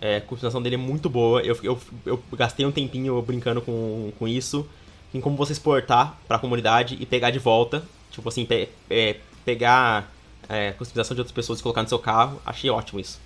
É, 0.00 0.16
a 0.16 0.20
customização 0.20 0.62
dele 0.62 0.76
é 0.76 0.78
muito 0.78 1.10
boa. 1.10 1.40
Eu, 1.42 1.58
eu, 1.62 1.78
eu 2.06 2.22
gastei 2.32 2.64
um 2.64 2.72
tempinho 2.72 3.20
brincando 3.22 3.60
com, 3.60 4.12
com 4.18 4.26
isso. 4.26 4.68
Em 5.14 5.20
como 5.20 5.36
você 5.36 5.52
exportar 5.52 6.18
pra 6.26 6.38
comunidade 6.38 6.96
e 6.98 7.06
pegar 7.06 7.30
de 7.30 7.38
volta. 7.38 7.84
Tipo 8.10 8.28
assim, 8.28 8.44
pe, 8.44 8.68
é, 8.90 9.16
pegar 9.44 10.12
é, 10.48 10.72
customização 10.72 11.14
de 11.14 11.20
outras 11.20 11.34
pessoas 11.34 11.60
e 11.60 11.62
colocar 11.62 11.82
no 11.82 11.88
seu 11.88 11.98
carro. 11.98 12.40
Achei 12.44 12.68
ótimo 12.70 12.98
isso. 12.98 13.20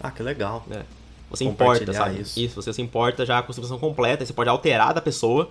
Ah, 0.00 0.10
que 0.10 0.22
legal. 0.22 0.66
É. 0.70 0.82
Você 1.30 1.44
importa, 1.44 1.92
sabe? 1.92 2.20
Isso. 2.20 2.38
isso, 2.38 2.62
você 2.62 2.72
se 2.72 2.82
importa 2.82 3.24
já 3.24 3.38
a 3.38 3.42
customização 3.42 3.78
completa, 3.78 4.24
você 4.24 4.32
pode 4.32 4.48
alterar 4.48 4.92
da 4.92 5.00
pessoa. 5.00 5.50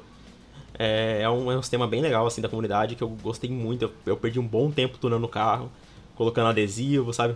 É, 0.77 1.22
é, 1.22 1.30
um, 1.30 1.51
é 1.51 1.58
um 1.58 1.62
sistema 1.62 1.88
bem 1.88 2.01
legal, 2.01 2.25
assim, 2.25 2.42
da 2.42 2.50
comunidade, 2.50 2.96
que 2.96 3.03
eu 3.03 3.10
gostei 3.10 3.50
muito. 3.50 3.86
Eu, 3.86 3.94
eu 4.06 4.18
perdi 4.18 4.39
um 4.39 4.48
bom 4.48 4.72
tempo 4.72 4.98
tunando 4.98 5.25
o 5.25 5.30
carro, 5.30 5.72
colocando 6.15 6.48
adesivo, 6.48 7.13
sabe? 7.13 7.36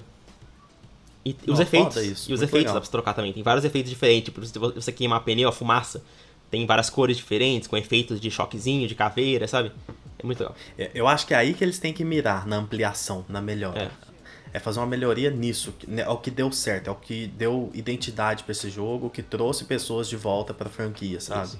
E, 1.25 1.35
Não, 1.45 1.53
os 1.53 1.59
efeitos. 1.59 1.97
Isso, 1.97 2.31
e 2.31 2.33
os 2.33 2.41
efeitos 2.41 2.59
legal. 2.59 2.73
dá 2.75 2.79
pra 2.79 2.85
você 2.85 2.91
trocar 2.91 3.13
também. 3.13 3.33
Tem 3.33 3.43
vários 3.43 3.65
efeitos 3.65 3.89
diferentes. 3.89 4.33
Tipo, 4.33 4.45
se 4.45 4.57
você 4.57 4.91
queimar 4.91 5.23
pneu, 5.23 5.49
a 5.49 5.51
fumaça, 5.51 6.03
tem 6.49 6.65
várias 6.65 6.89
cores 6.89 7.17
diferentes, 7.17 7.67
com 7.67 7.77
efeitos 7.77 8.19
de 8.19 8.31
choquezinho, 8.31 8.87
de 8.87 8.95
caveira, 8.95 9.47
sabe? 9.47 9.71
É 10.17 10.25
muito 10.25 10.39
legal. 10.39 10.55
É, 10.77 10.91
eu 10.93 11.07
acho 11.07 11.27
que 11.27 11.33
é 11.33 11.37
aí 11.37 11.53
que 11.53 11.63
eles 11.63 11.79
têm 11.79 11.93
que 11.93 12.03
mirar, 12.03 12.47
na 12.47 12.55
ampliação, 12.55 13.25
na 13.29 13.41
melhora. 13.41 13.91
É 14.03 14.07
é 14.53 14.59
fazer 14.59 14.79
uma 14.79 14.87
melhoria 14.87 15.29
nisso, 15.29 15.73
né, 15.87 16.01
é 16.01 16.09
o 16.09 16.17
que 16.17 16.31
deu 16.31 16.51
certo, 16.51 16.87
é 16.87 16.91
o 16.91 16.95
que 16.95 17.27
deu 17.27 17.69
identidade 17.73 18.43
para 18.43 18.51
esse 18.51 18.69
jogo, 18.69 19.09
que 19.09 19.21
trouxe 19.21 19.65
pessoas 19.65 20.07
de 20.07 20.15
volta 20.15 20.53
para 20.53 20.67
a 20.67 20.71
franquia, 20.71 21.19
sabe? 21.19 21.51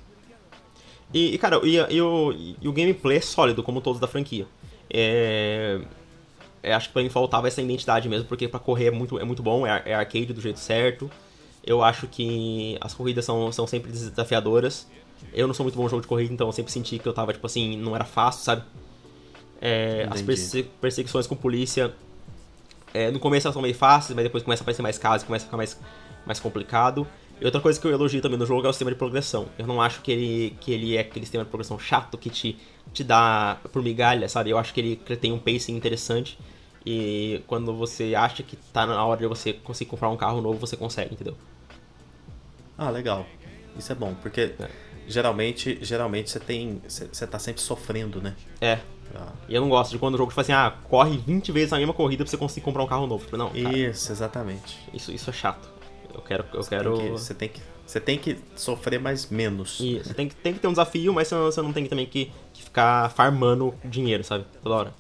E, 1.14 1.36
e, 1.36 1.38
cara, 1.38 1.60
e, 1.64 1.76
e, 1.76 2.02
o, 2.02 2.34
e 2.62 2.68
o 2.68 2.72
gameplay 2.72 3.18
é 3.18 3.22
sólido, 3.22 3.64
como 3.64 3.82
todos 3.82 4.00
da 4.00 4.08
franquia. 4.08 4.46
É, 4.90 5.80
é, 6.62 6.74
acho 6.74 6.88
que 6.88 6.94
pra 6.94 7.02
mim 7.02 7.10
faltava 7.10 7.48
essa 7.48 7.62
identidade 7.62 8.08
mesmo, 8.10 8.28
porque 8.28 8.48
para 8.48 8.60
correr 8.60 8.88
é 8.88 8.92
muito, 8.92 9.18
é 9.20 9.24
muito 9.24 9.42
bom, 9.42 9.66
é, 9.66 9.82
é 9.86 9.94
arcade 9.94 10.34
do 10.34 10.42
jeito 10.42 10.60
certo. 10.60 11.10
Eu 11.66 11.84
acho 11.84 12.08
que 12.08 12.78
as 12.82 12.94
corridas 12.94 13.26
são, 13.26 13.52
são 13.52 13.68
sempre 13.68 13.92
desafiadoras. 13.92 14.88
Eu 15.34 15.48
não 15.48 15.54
sou 15.54 15.64
muito 15.64 15.76
bom 15.76 15.84
no 15.84 15.90
jogo 15.90 16.02
de 16.02 16.08
corrida, 16.08 16.34
então 16.34 16.48
eu 16.48 16.54
sempre 16.54 16.72
senti 16.72 17.00
que 17.00 17.08
eu 17.08 17.14
tava, 17.14 17.34
tipo 17.34 17.46
assim, 17.46 17.78
não 17.78 17.96
era 17.96 18.06
fácil, 18.06 18.44
sabe? 18.44 18.64
É, 19.60 20.08
as 20.10 20.22
perseguições 20.80 21.26
com 21.26 21.36
polícia 21.36 21.94
é, 22.94 23.12
no 23.12 23.20
começo 23.20 23.48
elas 23.48 23.54
são 23.54 23.62
meio 23.62 23.76
fáceis, 23.76 24.16
mas 24.16 24.24
depois 24.24 24.44
começa 24.44 24.62
a 24.62 24.64
aparecer 24.64 24.82
mais 24.82 24.98
casos, 24.98 25.26
começa 25.26 25.46
a 25.46 25.48
ficar 25.48 25.58
mais, 25.58 25.78
mais 26.26 26.40
complicado. 26.40 27.08
E 27.40 27.46
outra 27.46 27.62
coisa 27.62 27.80
que 27.80 27.86
eu 27.86 27.92
elogio 27.92 28.22
também 28.22 28.38
no 28.38 28.46
jogo 28.46 28.66
é 28.66 28.70
o 28.70 28.74
sistema 28.74 28.92
de 28.92 28.98
progressão. 28.98 29.48
Eu 29.58 29.68
não 29.68 29.82
acho 29.82 30.02
que 30.02 30.12
ele, 30.12 30.58
que 30.60 30.72
ele 30.72 30.98
é 30.98 31.02
aquele 31.02 31.26
sistema 31.26 31.44
de 31.44 31.50
progressão 31.50 31.78
chato 31.78 32.18
que 32.18 32.30
te, 32.30 32.58
te 32.92 33.04
dá 33.04 33.58
por 33.72 33.84
migalha, 33.84 34.28
sabe? 34.28 34.50
Eu 34.50 34.58
acho 34.58 34.74
que 34.74 34.80
ele, 34.80 34.96
tem 34.96 35.32
um 35.32 35.40
pacing 35.40 35.76
interessante. 35.76 36.38
E 36.86 37.42
quando 37.46 37.76
você 37.76 38.16
acha 38.16 38.42
que 38.42 38.56
tá 38.56 38.86
na 38.86 39.04
hora 39.06 39.20
de 39.20 39.28
você 39.28 39.54
conseguir 39.54 39.92
comprar 39.92 40.10
um 40.10 40.18
carro 40.18 40.42
novo, 40.42 40.60
você 40.60 40.76
consegue, 40.76 41.14
entendeu? 41.14 41.36
Ah, 42.78 42.90
legal. 42.90 43.26
Isso 43.78 43.92
é 43.92 43.96
bom, 43.96 44.16
porque 44.22 44.56
é. 44.60 44.70
geralmente, 45.08 45.78
geralmente 45.82 46.32
você 46.32 46.40
tem. 46.40 46.82
Você 46.88 47.28
tá 47.28 47.38
sempre 47.38 47.62
sofrendo, 47.62 48.22
né? 48.22 48.36
É, 48.60 48.80
ah. 49.16 49.32
E 49.48 49.56
eu 49.56 49.62
não 49.62 49.70
gosto 49.70 49.92
de 49.92 50.00
quando 50.00 50.16
o 50.16 50.18
jogo 50.18 50.32
tipo 50.32 50.42
assim, 50.42 50.54
ah, 50.54 50.74
corre 50.90 51.18
20 51.18 51.52
vezes 51.52 51.74
a 51.74 51.78
mesma 51.78 51.94
corrida 51.94 52.24
pra 52.24 52.32
você 52.32 52.38
conseguir 52.38 52.66
comprar 52.66 52.84
um 52.84 52.88
carro 52.88 53.08
novo. 53.08 53.24
Tipo, 53.24 53.38
não, 53.38 53.50
cara, 53.50 53.78
Isso, 53.78 54.12
exatamente. 54.12 54.78
Isso, 54.94 55.12
isso 55.12 55.30
é 55.30 55.34
chato. 55.34 55.77
Eu 56.18 56.24
quero. 56.24 56.46
Eu 56.54 56.64
você 56.64 56.70
quero... 56.70 56.98
Tem 56.98 57.06
que, 57.06 57.12
você, 57.12 57.34
tem 57.34 57.50
que, 57.50 57.62
você 57.86 58.00
tem 58.00 58.18
que 58.18 58.38
sofrer 58.56 59.00
mais 59.00 59.30
menos. 59.30 59.80
Isso, 59.80 60.14
tem 60.14 60.28
que, 60.28 60.36
tem 60.36 60.54
que 60.54 60.60
ter 60.60 60.68
um 60.68 60.72
desafio, 60.72 61.14
mas 61.14 61.28
você 61.28 61.36
não, 61.36 61.44
você 61.46 61.62
não 61.62 61.74
tem 61.74 61.84
que, 61.84 61.90
também 61.90 62.06
que, 62.06 62.32
que 62.54 62.64
ficar 62.64 63.10
farmando 63.12 63.74
dinheiro, 63.86 64.24
sabe? 64.24 64.46
Toda 64.62 64.76
hora. 64.76 64.94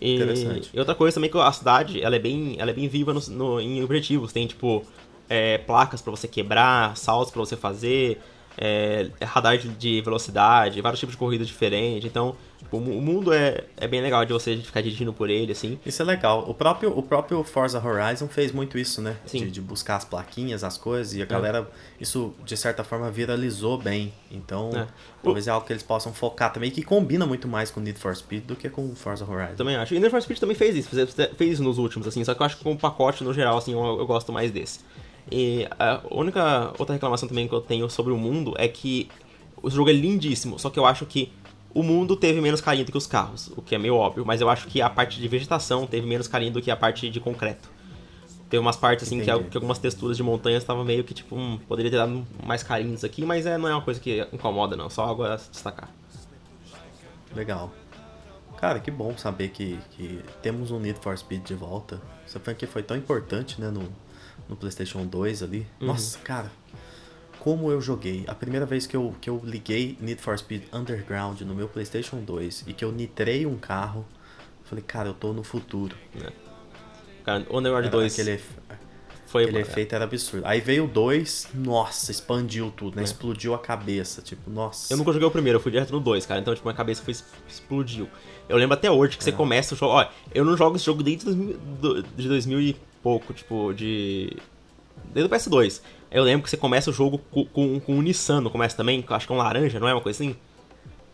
E, 0.00 0.16
Interessante. 0.16 0.70
E 0.72 0.78
outra 0.78 0.94
coisa 0.94 1.14
também 1.14 1.30
que 1.30 1.38
a 1.38 1.52
cidade, 1.52 2.02
ela 2.02 2.14
é 2.14 2.18
bem, 2.18 2.56
ela 2.58 2.70
é 2.70 2.74
bem 2.74 2.88
viva 2.88 3.12
no, 3.12 3.20
no 3.30 3.60
em 3.60 3.82
objetivos. 3.82 4.32
Tem, 4.32 4.46
tipo, 4.46 4.84
é, 5.28 5.58
placas 5.58 6.02
para 6.02 6.10
você 6.10 6.28
quebrar, 6.28 6.96
saltos 6.96 7.32
para 7.32 7.40
você 7.40 7.56
fazer, 7.56 8.20
é, 8.56 9.10
radar 9.22 9.58
de 9.58 10.00
velocidade, 10.00 10.80
vários 10.80 11.00
tipos 11.00 11.14
de 11.14 11.18
corrida 11.18 11.44
diferentes. 11.44 12.04
Então, 12.04 12.36
o 12.70 12.80
mundo 12.80 13.32
é, 13.32 13.64
é 13.76 13.86
bem 13.86 14.00
legal 14.00 14.24
de 14.24 14.32
você 14.32 14.56
ficar 14.56 14.80
dirigindo 14.80 15.12
por 15.12 15.30
ele, 15.30 15.52
assim. 15.52 15.78
Isso 15.84 16.02
é 16.02 16.04
legal. 16.04 16.44
O 16.48 16.54
próprio, 16.54 16.96
o 16.96 17.02
próprio 17.02 17.42
Forza 17.44 17.84
Horizon 17.84 18.26
fez 18.28 18.52
muito 18.52 18.78
isso, 18.78 19.00
né? 19.00 19.16
De, 19.30 19.50
de, 19.50 19.60
buscar 19.60 19.96
as 19.96 20.04
plaquinhas, 20.04 20.64
as 20.64 20.76
coisas, 20.76 21.14
e 21.14 21.20
a 21.20 21.24
é. 21.24 21.26
galera, 21.26 21.68
isso 22.00 22.34
de 22.44 22.56
certa 22.56 22.82
forma 22.82 23.10
viralizou 23.10 23.78
bem. 23.78 24.12
Então, 24.30 24.70
é. 24.74 24.86
talvez 25.22 25.46
é 25.46 25.50
algo 25.50 25.66
que 25.66 25.72
eles 25.72 25.82
possam 25.82 26.12
focar 26.12 26.52
também, 26.52 26.70
que 26.70 26.82
combina 26.82 27.26
muito 27.26 27.46
mais 27.46 27.70
com 27.70 27.80
Need 27.80 27.98
for 27.98 28.14
Speed 28.14 28.44
do 28.44 28.56
que 28.56 28.68
com 28.68 28.94
Forza 28.94 29.24
Horizon. 29.24 29.56
Também 29.56 29.76
acho. 29.76 29.94
E 29.94 29.98
Need 29.98 30.10
for 30.10 30.20
Speed 30.20 30.38
também 30.38 30.56
fez 30.56 30.76
isso, 30.76 30.88
fez, 30.88 31.14
fez 31.36 31.52
isso 31.52 31.62
nos 31.62 31.78
últimos, 31.78 32.08
assim, 32.08 32.24
só 32.24 32.34
que 32.34 32.42
eu 32.42 32.46
acho 32.46 32.56
que 32.56 32.64
com 32.64 32.72
o 32.72 32.78
pacote 32.78 33.22
no 33.22 33.32
geral, 33.32 33.58
assim, 33.58 33.72
eu, 33.72 33.98
eu 33.98 34.06
gosto 34.06 34.32
mais 34.32 34.50
desse. 34.50 34.80
E 35.30 35.66
a 35.78 36.00
única 36.10 36.72
outra 36.78 36.94
reclamação 36.94 37.28
também 37.28 37.48
que 37.48 37.54
eu 37.54 37.60
tenho 37.60 37.88
sobre 37.88 38.12
o 38.12 38.16
mundo 38.16 38.54
é 38.56 38.68
que 38.68 39.08
o 39.62 39.70
jogo 39.70 39.88
é 39.88 39.92
lindíssimo, 39.92 40.58
só 40.58 40.68
que 40.68 40.78
eu 40.78 40.84
acho 40.84 41.06
que 41.06 41.32
o 41.72 41.82
mundo 41.82 42.14
teve 42.14 42.40
menos 42.40 42.60
carinho 42.60 42.84
do 42.84 42.92
que 42.92 42.98
os 42.98 43.06
carros, 43.06 43.50
o 43.56 43.62
que 43.62 43.74
é 43.74 43.78
meio 43.78 43.96
óbvio, 43.96 44.24
mas 44.24 44.40
eu 44.40 44.48
acho 44.48 44.68
que 44.68 44.80
a 44.80 44.88
parte 44.88 45.20
de 45.20 45.26
vegetação 45.26 45.86
teve 45.86 46.06
menos 46.06 46.28
carinho 46.28 46.52
do 46.52 46.62
que 46.62 46.70
a 46.70 46.76
parte 46.76 47.10
de 47.10 47.18
concreto. 47.18 47.68
Teve 48.48 48.60
umas 48.60 48.76
partes 48.76 49.06
assim 49.06 49.18
que, 49.18 49.24
que, 49.24 49.56
algumas 49.56 49.78
texturas 49.78 50.16
de 50.16 50.22
montanhas 50.22 50.62
estavam 50.62 50.84
meio 50.84 51.02
que 51.02 51.12
tipo, 51.12 51.34
hum, 51.34 51.58
poderia 51.66 51.90
ter 51.90 51.96
dado 51.96 52.24
mais 52.44 52.62
carinho 52.62 52.90
nisso 52.90 53.04
aqui, 53.04 53.24
mas 53.24 53.46
é, 53.46 53.58
não 53.58 53.68
é 53.68 53.72
uma 53.72 53.82
coisa 53.82 53.98
que 53.98 54.24
incomoda 54.32 54.76
não, 54.76 54.88
só 54.88 55.04
algo 55.04 55.24
a 55.24 55.34
destacar. 55.34 55.88
Legal. 57.34 57.72
Cara, 58.58 58.78
que 58.78 58.90
bom 58.90 59.16
saber 59.18 59.48
que, 59.48 59.78
que 59.90 60.20
temos 60.40 60.70
um 60.70 60.78
Need 60.78 61.00
for 61.00 61.18
Speed 61.18 61.42
de 61.42 61.54
volta. 61.54 62.00
Essa 62.24 62.38
franquia 62.38 62.68
foi 62.68 62.82
tão 62.82 62.96
importante, 62.96 63.60
né, 63.60 63.70
no, 63.70 63.88
no 64.48 64.56
PlayStation 64.56 65.06
2 65.06 65.42
ali. 65.42 65.66
Uhum. 65.80 65.88
Nossa, 65.88 66.18
cara, 66.18 66.50
como 67.38 67.70
eu 67.70 67.80
joguei. 67.80 68.24
A 68.26 68.34
primeira 68.34 68.64
vez 68.64 68.86
que 68.86 68.96
eu, 68.96 69.14
que 69.20 69.28
eu 69.28 69.40
liguei 69.44 69.98
Need 70.00 70.20
for 70.20 70.38
Speed 70.38 70.62
Underground 70.72 71.42
no 71.42 71.54
meu 71.54 71.68
PlayStation 71.68 72.16
2 72.16 72.64
e 72.66 72.72
que 72.72 72.84
eu 72.84 72.90
nitrei 72.90 73.44
um 73.44 73.56
carro, 73.56 74.06
falei, 74.64 74.82
cara, 74.82 75.08
eu 75.08 75.14
tô 75.14 75.32
no 75.32 75.44
futuro. 75.44 75.96
É. 76.20 76.32
Cara, 77.24 77.46
Underground 77.50 77.86
2. 77.86 78.12
Aquele, 78.12 78.40
foi 79.26 79.42
aquele 79.42 79.58
efeito 79.60 79.94
era 79.94 80.04
absurdo. 80.04 80.46
Aí 80.46 80.60
veio 80.60 80.84
o 80.84 80.88
2, 80.88 81.48
nossa, 81.54 82.12
expandiu 82.12 82.70
tudo, 82.70 82.94
né? 82.94 83.02
É. 83.02 83.04
Explodiu 83.04 83.52
a 83.52 83.58
cabeça, 83.58 84.22
tipo, 84.22 84.48
nossa. 84.48 84.92
Eu 84.92 84.96
nunca 84.96 85.12
joguei 85.12 85.26
o 85.26 85.30
primeiro, 85.30 85.58
eu 85.58 85.60
fui 85.60 85.72
direto 85.72 85.90
no 85.90 85.98
2, 85.98 86.24
cara. 86.24 86.40
Então, 86.40 86.54
tipo, 86.54 86.66
minha 86.66 86.76
cabeça 86.76 87.02
foi, 87.02 87.14
explodiu. 87.48 88.08
Eu 88.48 88.56
lembro 88.56 88.74
até 88.74 88.90
hoje 88.90 89.16
que 89.16 89.22
é. 89.22 89.24
você 89.24 89.32
começa 89.32 89.74
o 89.74 89.76
jogo. 89.76 89.92
Ó, 89.92 90.06
eu 90.32 90.44
não 90.44 90.56
jogo 90.56 90.76
esse 90.76 90.84
jogo 90.84 91.02
desde 91.02 91.24
2000, 91.24 92.02
de 92.16 92.28
2000 92.28 92.60
e 92.60 92.76
pouco, 93.04 93.34
tipo, 93.34 93.74
de. 93.74 94.34
Desde 95.12 95.30
o 95.30 95.36
PS2. 95.36 95.82
Eu 96.10 96.24
lembro 96.24 96.44
que 96.44 96.50
você 96.50 96.56
começa 96.56 96.88
o 96.90 96.92
jogo 96.92 97.18
com, 97.30 97.44
com, 97.44 97.78
com 97.78 97.94
um 97.94 98.02
Nissan, 98.02 98.40
não 98.40 98.50
começa 98.50 98.76
também? 98.76 99.04
Acho 99.06 99.26
que 99.26 99.32
é 99.32 99.36
um 99.36 99.38
laranja, 99.38 99.78
não 99.78 99.88
é 99.88 99.92
uma 99.92 100.00
coisa 100.00 100.22
assim? 100.22 100.34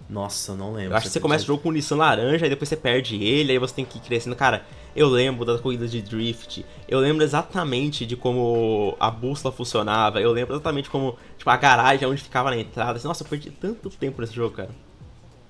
Nossa, 0.09 0.55
não 0.55 0.73
lembro. 0.73 0.93
Eu 0.93 0.97
acho 0.97 1.07
que 1.07 1.13
você 1.13 1.21
começa 1.21 1.45
o 1.45 1.47
jogo 1.47 1.63
com 1.63 1.71
um 1.71 1.73
Nissan 1.73 1.97
laranja, 1.97 2.45
aí 2.45 2.51
depois 2.51 2.69
você 2.69 2.77
perde 2.77 3.23
ele, 3.23 3.53
aí 3.53 3.59
você 3.59 3.75
tem 3.75 3.85
que 3.85 3.99
ir 3.99 4.01
crescendo. 4.03 4.37
Cara, 4.37 4.65
eu 4.95 5.09
lembro 5.09 5.45
das 5.45 5.61
corridas 5.61 5.91
de 5.91 6.03
drift, 6.03 6.65
eu 6.89 7.01
lembro 7.01 7.25
exatamente 7.25 8.07
de 8.07 8.17
como 8.17 8.97
a 9.01 9.11
bússola 9.11 9.53
funcionava, 9.53 10.21
eu 10.21 10.31
lembro 10.33 10.55
exatamente 10.55 10.91
como, 10.91 11.17
tipo, 11.37 11.49
a 11.49 11.57
garagem 11.57 12.07
onde 12.07 12.23
ficava 12.23 12.51
na 12.51 12.57
entrada. 12.57 13.01
Nossa, 13.03 13.25
eu 13.25 13.29
perdi 13.29 13.51
tanto 13.51 13.91
tempo 13.91 14.21
nesse 14.21 14.35
jogo, 14.35 14.57
cara. 14.57 14.71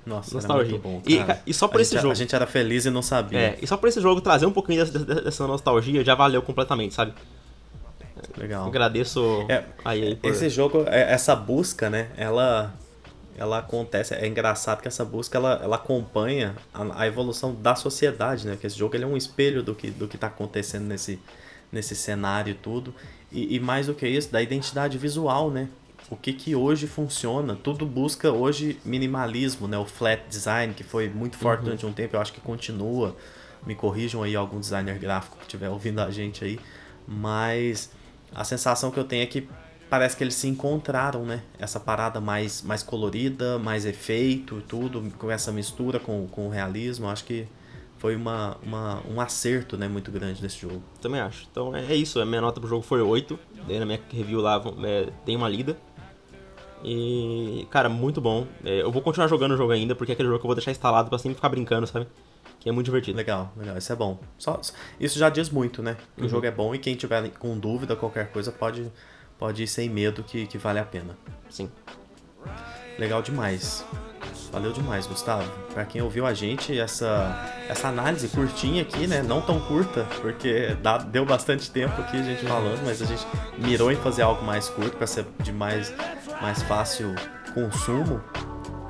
Nossa, 0.05 0.35
nostalgia. 0.35 0.79
Bom, 0.79 1.03
e, 1.07 1.19
e, 1.47 1.55
só 1.55 1.69
por 1.69 1.79
a 1.79 1.83
esse 1.83 1.93
gente, 1.93 2.03
jogo. 2.03 2.13
A 2.13 2.17
gente 2.17 2.35
era 2.35 2.47
feliz 2.47 2.87
e 2.87 2.91
não 2.91 3.03
sabia. 3.03 3.39
É, 3.39 3.59
e 3.61 3.67
só 3.67 3.77
por 3.77 3.89
esse 3.89 4.01
jogo 4.01 4.21
trazer 4.21 4.47
um 4.47 4.53
pouquinho 4.53 4.85
dessa, 4.85 4.99
dessa 4.99 5.47
nostalgia 5.47 6.03
já 6.05 6.15
valeu 6.15 6.43
completamente, 6.43 6.95
sabe? 6.95 7.13
Legal. 8.37 8.67
Agradeço 8.67 9.47
é, 9.49 9.65
aí 9.85 10.17
por... 10.17 10.31
Esse 10.31 10.49
jogo, 10.49 10.85
é, 10.87 11.13
essa 11.13 11.35
busca, 11.37 11.91
né? 11.91 12.09
Ela, 12.17 12.75
ela 13.37 13.59
acontece. 13.59 14.15
É 14.15 14.27
engraçado 14.27 14.81
que 14.81 14.89
essa 14.89 15.05
busca 15.05 15.39
ela, 15.39 15.61
ela 15.63 15.77
acompanha 15.77 16.55
a, 16.73 17.03
a 17.03 17.07
evolução 17.07 17.55
da 17.55 17.75
sociedade, 17.75 18.47
né? 18.47 18.57
Que 18.61 18.67
esse 18.67 18.79
jogo 18.79 18.97
ele 18.97 19.05
é 19.05 19.07
um 19.07 19.17
espelho 19.17 19.63
do 19.63 19.75
que 19.75 19.91
do 19.91 20.09
que 20.09 20.17
está 20.17 20.27
acontecendo 20.27 20.87
nesse 20.87 21.19
nesse 21.73 21.95
cenário 21.95 22.51
e 22.51 22.55
tudo. 22.55 22.95
E, 23.31 23.57
e 23.57 23.61
mais 23.61 23.87
do 23.87 23.95
que 23.95 24.07
isso, 24.07 24.33
da 24.33 24.43
identidade 24.43 24.99
visual, 24.99 25.51
né? 25.51 25.69
O 26.11 26.17
que 26.17 26.33
que 26.33 26.57
hoje 26.57 26.89
funciona. 26.89 27.55
Tudo 27.55 27.87
busca 27.87 28.33
hoje 28.33 28.79
minimalismo, 28.85 29.69
né? 29.69 29.79
O 29.79 29.87
flat 29.87 30.23
design, 30.29 30.75
que 30.75 30.83
foi 30.83 31.09
muito 31.09 31.39
forte 31.39 31.61
uhum. 31.61 31.65
durante 31.67 31.87
um 31.87 31.93
tempo, 31.93 32.17
eu 32.17 32.21
acho 32.21 32.33
que 32.33 32.41
continua. 32.41 33.17
Me 33.65 33.75
corrijam 33.75 34.23
aí 34.23 34.35
algum 34.35 34.59
designer 34.59 34.99
gráfico 34.99 35.37
que 35.37 35.45
estiver 35.45 35.69
ouvindo 35.69 36.01
a 36.01 36.11
gente 36.11 36.45
aí. 36.45 36.59
Mas 37.07 37.93
a 38.35 38.43
sensação 38.43 38.91
que 38.91 38.99
eu 38.99 39.05
tenho 39.05 39.23
é 39.23 39.27
que 39.27 39.49
parece 39.89 40.17
que 40.17 40.25
eles 40.25 40.35
se 40.35 40.49
encontraram, 40.49 41.25
né? 41.25 41.43
Essa 41.59 41.79
parada 41.79 42.21
mais, 42.21 42.61
mais 42.63 42.83
colorida, 42.83 43.59
mais 43.59 43.85
efeito, 43.85 44.63
tudo, 44.67 45.13
com 45.17 45.31
essa 45.31 45.53
mistura 45.53 46.01
com, 46.01 46.27
com 46.27 46.47
o 46.47 46.51
realismo. 46.51 47.09
Acho 47.09 47.25
que 47.25 47.47
foi 48.01 48.17
uma, 48.17 48.57
uma, 48.63 49.03
um 49.07 49.21
acerto 49.21 49.77
né, 49.77 49.87
muito 49.87 50.11
grande 50.11 50.43
nesse 50.43 50.59
jogo. 50.59 50.83
Também 51.03 51.21
acho. 51.21 51.47
Então 51.53 51.77
é, 51.77 51.85
é 51.85 51.95
isso, 51.95 52.19
a 52.19 52.25
minha 52.25 52.41
nota 52.41 52.59
pro 52.59 52.69
jogo 52.69 52.83
foi 52.83 53.03
8. 53.03 53.39
Daí 53.69 53.79
na 53.79 53.85
minha 53.85 54.01
review 54.11 54.41
lá 54.41 54.61
é, 54.83 55.09
tem 55.25 55.37
uma 55.37 55.49
lida. 55.49 55.77
E, 56.83 57.67
cara, 57.71 57.89
muito 57.89 58.21
bom. 58.21 58.47
É, 58.65 58.83
eu 58.83 58.91
vou 58.91 59.03
continuar 59.03 59.29
jogando 59.29 59.53
o 59.53 59.57
jogo 59.57 59.73
ainda, 59.73 59.95
porque 59.95 60.13
é 60.13 60.15
aquele 60.15 60.29
jogo 60.29 60.39
que 60.41 60.45
eu 60.47 60.49
vou 60.49 60.55
deixar 60.55 60.71
instalado 60.71 61.09
pra 61.09 61.19
sempre 61.19 61.37
ficar 61.37 61.49
brincando, 61.49 61.87
sabe? 61.87 62.07
Que 62.59 62.69
é 62.69 62.73
muito 62.73 62.87
divertido. 62.87 63.17
Legal, 63.17 63.53
legal, 63.57 63.77
isso 63.79 63.93
é 63.93 63.97
bom. 63.97 64.19
Só, 64.39 64.61
isso 64.99 65.19
já 65.19 65.29
diz 65.31 65.51
muito, 65.51 65.83
né? 65.83 65.97
Que 66.15 66.21
Uhum. 66.23 66.27
o 66.27 66.31
jogo 66.31 66.47
é 66.47 66.51
bom 66.51 66.75
e 66.75 66.79
quem 66.79 66.95
tiver 66.95 67.29
com 67.39 67.59
dúvida, 67.59 67.95
qualquer 67.97 68.31
coisa, 68.33 68.51
pode, 68.53 68.91
pode 69.39 69.63
ir 69.63 69.67
sem 69.67 69.89
medo 69.89 70.23
que, 70.23 70.47
que 70.47 70.59
vale 70.59 70.79
a 70.79 70.85
pena. 70.85 71.17
Sim. 71.49 71.71
Legal 72.99 73.23
demais. 73.23 73.85
Valeu 74.53 74.73
demais, 74.73 75.07
Gustavo. 75.07 75.49
Pra 75.73 75.85
quem 75.85 76.03
ouviu 76.03 76.27
a 76.27 76.35
gente, 76.35 76.77
essa, 76.79 77.55
essa 77.69 77.89
análise 77.89 78.27
curtinha 78.29 78.83
aqui, 78.83 79.07
né? 79.07 79.23
Não 79.23 79.41
tão 79.41 79.61
curta, 79.61 80.05
porque 80.21 80.77
dá- 80.83 80.99
deu 80.99 81.25
bastante 81.25 81.71
tempo 81.71 82.01
aqui 82.01 82.17
a 82.17 82.23
gente 82.23 82.45
falando, 82.45 82.85
mas 82.85 83.01
a 83.01 83.05
gente 83.05 83.25
mirou 83.59 83.93
em 83.93 83.97
fazer 83.97 84.23
algo 84.23 84.45
mais 84.45 84.69
curto 84.69 84.97
pra 84.97 85.07
ser 85.07 85.25
de 85.41 85.53
mais, 85.53 85.95
mais 86.43 86.63
fácil 86.65 87.15
consumo. 87.55 88.21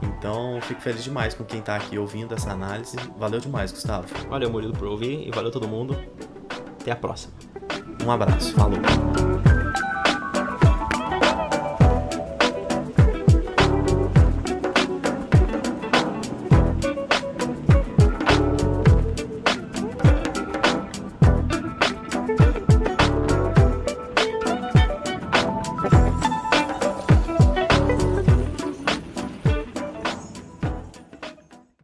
Então, 0.03 0.59
fico 0.62 0.81
feliz 0.81 1.05
demais 1.05 1.35
com 1.35 1.44
quem 1.44 1.61
tá 1.61 1.77
aqui 1.77 1.99
ouvindo 1.99 2.35
essa 2.35 2.51
análise. 2.53 2.96
Valeu 3.18 3.38
demais, 3.38 3.70
Gustavo. 3.70 4.07
Valeu, 4.31 4.51
Murilo, 4.51 4.73
por 4.73 4.88
ouvir 4.88 5.29
e 5.29 5.31
valeu 5.31 5.51
todo 5.51 5.68
mundo. 5.68 5.94
Até 6.81 6.90
a 6.92 6.96
próxima. 6.96 7.35
Um 8.03 8.11
abraço. 8.11 8.55
Falou. 8.55 8.79